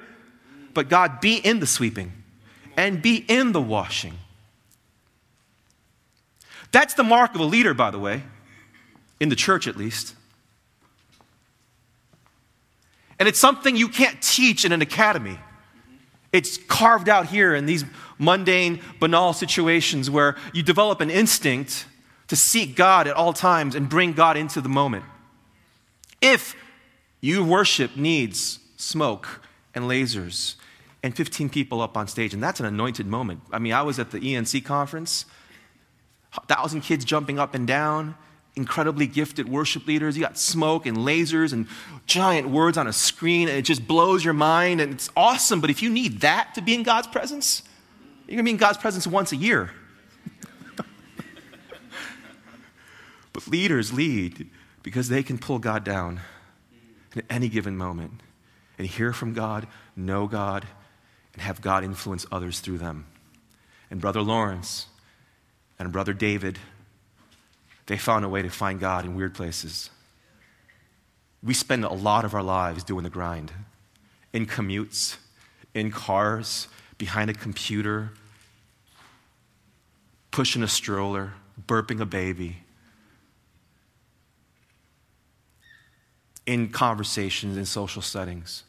but 0.74 0.90
God, 0.90 1.22
be 1.22 1.36
in 1.36 1.60
the 1.60 1.68
sweeping 1.68 2.12
and 2.76 3.00
be 3.00 3.18
in 3.28 3.52
the 3.52 3.62
washing. 3.62 4.16
That's 6.72 6.96
the 6.96 7.04
mark 7.04 7.36
of 7.36 7.42
a 7.42 7.46
leader, 7.46 7.76
by 7.76 7.92
the 7.92 8.00
way, 8.00 8.24
in 9.20 9.30
the 9.30 9.36
church 9.36 9.68
at 9.68 9.78
least. 9.78 10.16
And 13.20 13.28
it's 13.28 13.40
something 13.40 13.76
you 13.76 13.88
can't 13.88 14.20
teach 14.20 14.66
in 14.66 14.72
an 14.72 14.82
academy. 14.82 15.38
It's 16.34 16.58
carved 16.58 17.08
out 17.08 17.28
here 17.28 17.54
in 17.54 17.68
these 17.68 17.86
mundane, 18.22 18.80
banal 19.00 19.34
situations 19.34 20.10
where 20.10 20.38
you 20.54 20.64
develop 20.64 21.02
an 21.02 21.10
instinct 21.10 21.88
to 22.28 22.36
seek 22.36 22.76
God 22.76 23.08
at 23.08 23.16
all 23.16 23.34
times 23.34 23.76
and 23.76 23.90
bring 23.90 24.14
God 24.14 24.38
into 24.38 24.62
the 24.62 24.70
moment. 24.70 25.04
If 26.22 26.56
you 27.20 27.44
worship 27.44 27.98
needs 27.98 28.60
smoke 28.78 29.42
and 29.76 29.86
lasers 29.86 30.56
and 31.04 31.16
15 31.16 31.50
people 31.50 31.82
up 31.82 31.98
on 31.98 32.08
stage, 32.08 32.34
and 32.34 32.42
that's 32.42 32.60
an 32.60 32.66
anointed 32.66 33.08
moment. 33.08 33.42
I 33.52 33.60
mean, 33.60 33.74
I 33.74 33.82
was 33.82 33.98
at 34.00 34.12
the 34.12 34.20
ENC 34.20 34.64
conference, 34.64 35.26
1,000 36.34 36.82
kids 36.82 37.04
jumping 37.04 37.40
up 37.40 37.56
and 37.56 37.68
down, 37.68 38.16
incredibly 38.56 39.08
gifted 39.08 39.50
worship 39.50 39.88
leaders. 39.88 40.16
You 40.16 40.24
got 40.24 40.38
smoke 40.38 40.86
and 40.86 40.98
lasers 40.98 41.54
and 41.54 41.68
giant 42.06 42.50
words 42.50 42.78
on 42.78 42.88
a 42.88 42.94
screen, 42.94 43.48
and 43.48 43.58
it 43.58 43.64
just 43.64 43.88
blows 43.88 44.24
your 44.24 44.34
mind, 44.34 44.80
and 44.80 44.94
it's 44.94 45.10
awesome. 45.18 45.60
But 45.60 45.70
if 45.70 45.82
you 45.82 45.90
need 45.90 46.22
that 46.22 46.54
to 46.56 46.62
be 46.62 46.74
in 46.74 46.84
God's 46.84 47.08
presence, 47.08 47.64
you're 48.32 48.38
going 48.38 48.46
to 48.46 48.50
be 48.50 48.52
in 48.52 48.58
God's 48.58 48.78
presence 48.78 49.06
once 49.06 49.34
a 49.34 49.36
year. 49.36 49.72
but 53.34 53.46
leaders 53.46 53.92
lead 53.92 54.50
because 54.84 55.10
they 55.10 55.22
can 55.22 55.38
pull 55.38 55.60
God 55.60 55.84
down 55.84 56.22
at 57.14 57.26
any 57.30 57.50
given 57.50 57.76
moment 57.76 58.22
and 58.78 58.88
hear 58.88 59.12
from 59.12 59.34
God, 59.34 59.68
know 59.98 60.28
God, 60.28 60.66
and 61.34 61.42
have 61.42 61.60
God 61.60 61.84
influence 61.84 62.26
others 62.32 62.62
through 62.62 62.78
them. 62.78 63.06
And 63.90 64.00
Brother 64.00 64.22
Lawrence 64.22 64.88
and 65.78 65.92
Brother 65.92 66.14
David, 66.14 66.58
they 67.88 67.98
found 67.98 68.24
a 68.24 68.30
way 68.30 68.42
to 68.42 68.50
find 68.50 68.80
God 68.80 69.04
in 69.04 69.14
weird 69.14 69.34
places. 69.34 69.90
We 71.44 71.54
spend 71.54 71.84
a 71.84 71.92
lot 71.92 72.24
of 72.24 72.34
our 72.34 72.44
lives 72.44 72.86
doing 72.86 73.04
the 73.04 73.10
grind 73.10 73.52
in 74.32 74.46
commutes, 74.46 75.18
in 75.74 75.92
cars, 75.92 76.70
behind 76.98 77.30
a 77.30 77.34
computer, 77.34 78.14
pushing 80.32 80.64
a 80.64 80.68
stroller, 80.68 81.34
burping 81.68 82.00
a 82.00 82.06
baby, 82.06 82.58
in 86.46 86.70
conversations, 86.70 87.58
in 87.58 87.66
social 87.66 88.02
settings. 88.02 88.64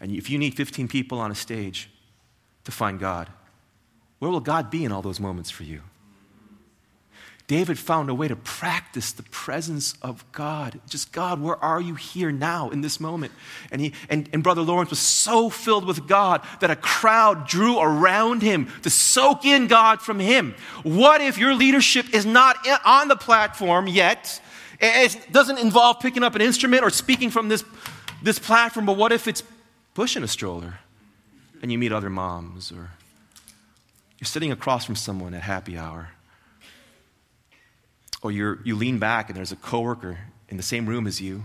And 0.00 0.12
if 0.12 0.28
you 0.28 0.38
need 0.38 0.54
15 0.54 0.88
people 0.88 1.18
on 1.18 1.30
a 1.30 1.34
stage 1.34 1.88
to 2.64 2.72
find 2.72 2.98
God, 2.98 3.30
where 4.18 4.30
will 4.30 4.40
God 4.40 4.70
be 4.70 4.84
in 4.84 4.92
all 4.92 5.02
those 5.02 5.20
moments 5.20 5.50
for 5.50 5.62
you? 5.62 5.80
David 7.46 7.78
found 7.78 8.08
a 8.08 8.14
way 8.14 8.26
to 8.26 8.36
practice 8.36 9.12
the 9.12 9.22
presence 9.24 9.94
of 10.00 10.24
God. 10.32 10.80
Just, 10.88 11.12
God, 11.12 11.42
where 11.42 11.62
are 11.62 11.80
you 11.80 11.94
here 11.94 12.32
now 12.32 12.70
in 12.70 12.80
this 12.80 12.98
moment? 12.98 13.32
And, 13.70 13.82
he, 13.82 13.92
and, 14.08 14.30
and 14.32 14.42
Brother 14.42 14.62
Lawrence 14.62 14.88
was 14.88 14.98
so 14.98 15.50
filled 15.50 15.84
with 15.84 16.08
God 16.08 16.40
that 16.60 16.70
a 16.70 16.76
crowd 16.76 17.46
drew 17.46 17.78
around 17.78 18.40
him 18.40 18.72
to 18.82 18.88
soak 18.88 19.44
in 19.44 19.66
God 19.66 20.00
from 20.00 20.20
him. 20.20 20.54
What 20.84 21.20
if 21.20 21.36
your 21.36 21.54
leadership 21.54 22.14
is 22.14 22.24
not 22.24 22.56
on 22.82 23.08
the 23.08 23.16
platform 23.16 23.88
yet? 23.88 24.40
It 24.80 25.30
doesn't 25.30 25.58
involve 25.58 26.00
picking 26.00 26.22
up 26.22 26.34
an 26.34 26.40
instrument 26.40 26.82
or 26.82 26.88
speaking 26.88 27.28
from 27.28 27.50
this, 27.50 27.62
this 28.22 28.38
platform, 28.38 28.86
but 28.86 28.96
what 28.96 29.12
if 29.12 29.28
it's 29.28 29.42
pushing 29.92 30.22
a 30.22 30.28
stroller 30.28 30.78
and 31.60 31.70
you 31.70 31.76
meet 31.76 31.92
other 31.92 32.08
moms 32.10 32.72
or 32.72 32.90
you're 34.18 34.26
sitting 34.26 34.50
across 34.50 34.86
from 34.86 34.96
someone 34.96 35.34
at 35.34 35.42
happy 35.42 35.76
hour? 35.76 36.08
Or 38.24 38.32
you 38.32 38.58
you 38.64 38.74
lean 38.74 38.98
back 38.98 39.28
and 39.28 39.36
there's 39.36 39.52
a 39.52 39.56
coworker 39.56 40.18
in 40.48 40.56
the 40.56 40.62
same 40.62 40.86
room 40.86 41.06
as 41.06 41.20
you. 41.20 41.44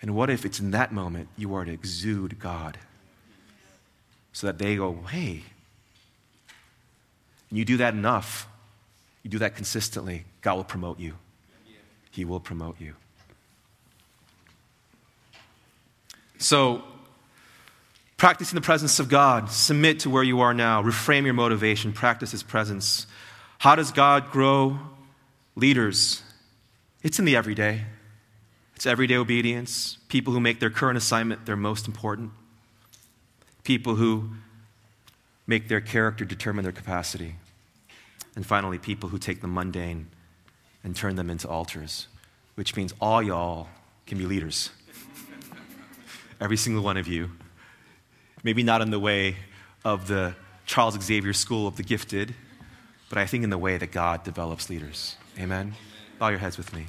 And 0.00 0.14
what 0.16 0.30
if 0.30 0.46
it's 0.46 0.58
in 0.58 0.70
that 0.70 0.92
moment 0.92 1.28
you 1.36 1.54
are 1.54 1.64
to 1.64 1.70
exude 1.70 2.38
God 2.38 2.78
so 4.32 4.46
that 4.46 4.58
they 4.58 4.76
go, 4.76 4.94
hey, 5.10 5.42
and 7.50 7.58
you 7.58 7.66
do 7.66 7.76
that 7.76 7.92
enough, 7.92 8.48
you 9.22 9.28
do 9.28 9.38
that 9.40 9.56
consistently, 9.56 10.24
God 10.40 10.54
will 10.54 10.64
promote 10.64 10.98
you. 10.98 11.14
He 12.10 12.24
will 12.24 12.40
promote 12.40 12.80
you. 12.80 12.94
So, 16.38 16.82
practicing 18.16 18.54
the 18.54 18.62
presence 18.62 18.98
of 18.98 19.10
God, 19.10 19.50
submit 19.50 20.00
to 20.00 20.10
where 20.10 20.22
you 20.22 20.40
are 20.40 20.54
now, 20.54 20.82
reframe 20.82 21.24
your 21.24 21.34
motivation, 21.34 21.92
practice 21.92 22.30
His 22.30 22.42
presence. 22.42 23.06
How 23.58 23.74
does 23.74 23.92
God 23.92 24.30
grow 24.30 24.78
Leaders, 25.56 26.22
it's 27.02 27.18
in 27.18 27.24
the 27.24 27.36
everyday. 27.36 27.82
It's 28.76 28.86
everyday 28.86 29.16
obedience. 29.16 29.98
People 30.08 30.32
who 30.32 30.40
make 30.40 30.60
their 30.60 30.70
current 30.70 30.96
assignment 30.96 31.46
their 31.46 31.56
most 31.56 31.86
important. 31.86 32.30
People 33.62 33.96
who 33.96 34.30
make 35.46 35.68
their 35.68 35.80
character 35.80 36.24
determine 36.24 36.62
their 36.62 36.72
capacity. 36.72 37.34
And 38.36 38.46
finally, 38.46 38.78
people 38.78 39.08
who 39.08 39.18
take 39.18 39.40
the 39.40 39.48
mundane 39.48 40.08
and 40.84 40.94
turn 40.94 41.16
them 41.16 41.28
into 41.28 41.48
altars, 41.48 42.06
which 42.54 42.76
means 42.76 42.94
all 43.00 43.22
y'all 43.22 43.68
can 44.06 44.16
be 44.16 44.24
leaders. 44.24 44.70
Every 46.40 46.56
single 46.56 46.82
one 46.82 46.96
of 46.96 47.06
you. 47.06 47.32
Maybe 48.42 48.62
not 48.62 48.80
in 48.80 48.90
the 48.90 49.00
way 49.00 49.36
of 49.84 50.06
the 50.06 50.34
Charles 50.64 50.98
Xavier 51.02 51.32
School 51.32 51.66
of 51.66 51.76
the 51.76 51.82
Gifted, 51.82 52.34
but 53.08 53.18
I 53.18 53.26
think 53.26 53.44
in 53.44 53.50
the 53.50 53.58
way 53.58 53.76
that 53.76 53.90
God 53.90 54.22
develops 54.22 54.70
leaders. 54.70 55.16
Amen. 55.38 55.74
Bow 56.18 56.28
your 56.28 56.38
heads 56.38 56.58
with 56.58 56.72
me. 56.74 56.86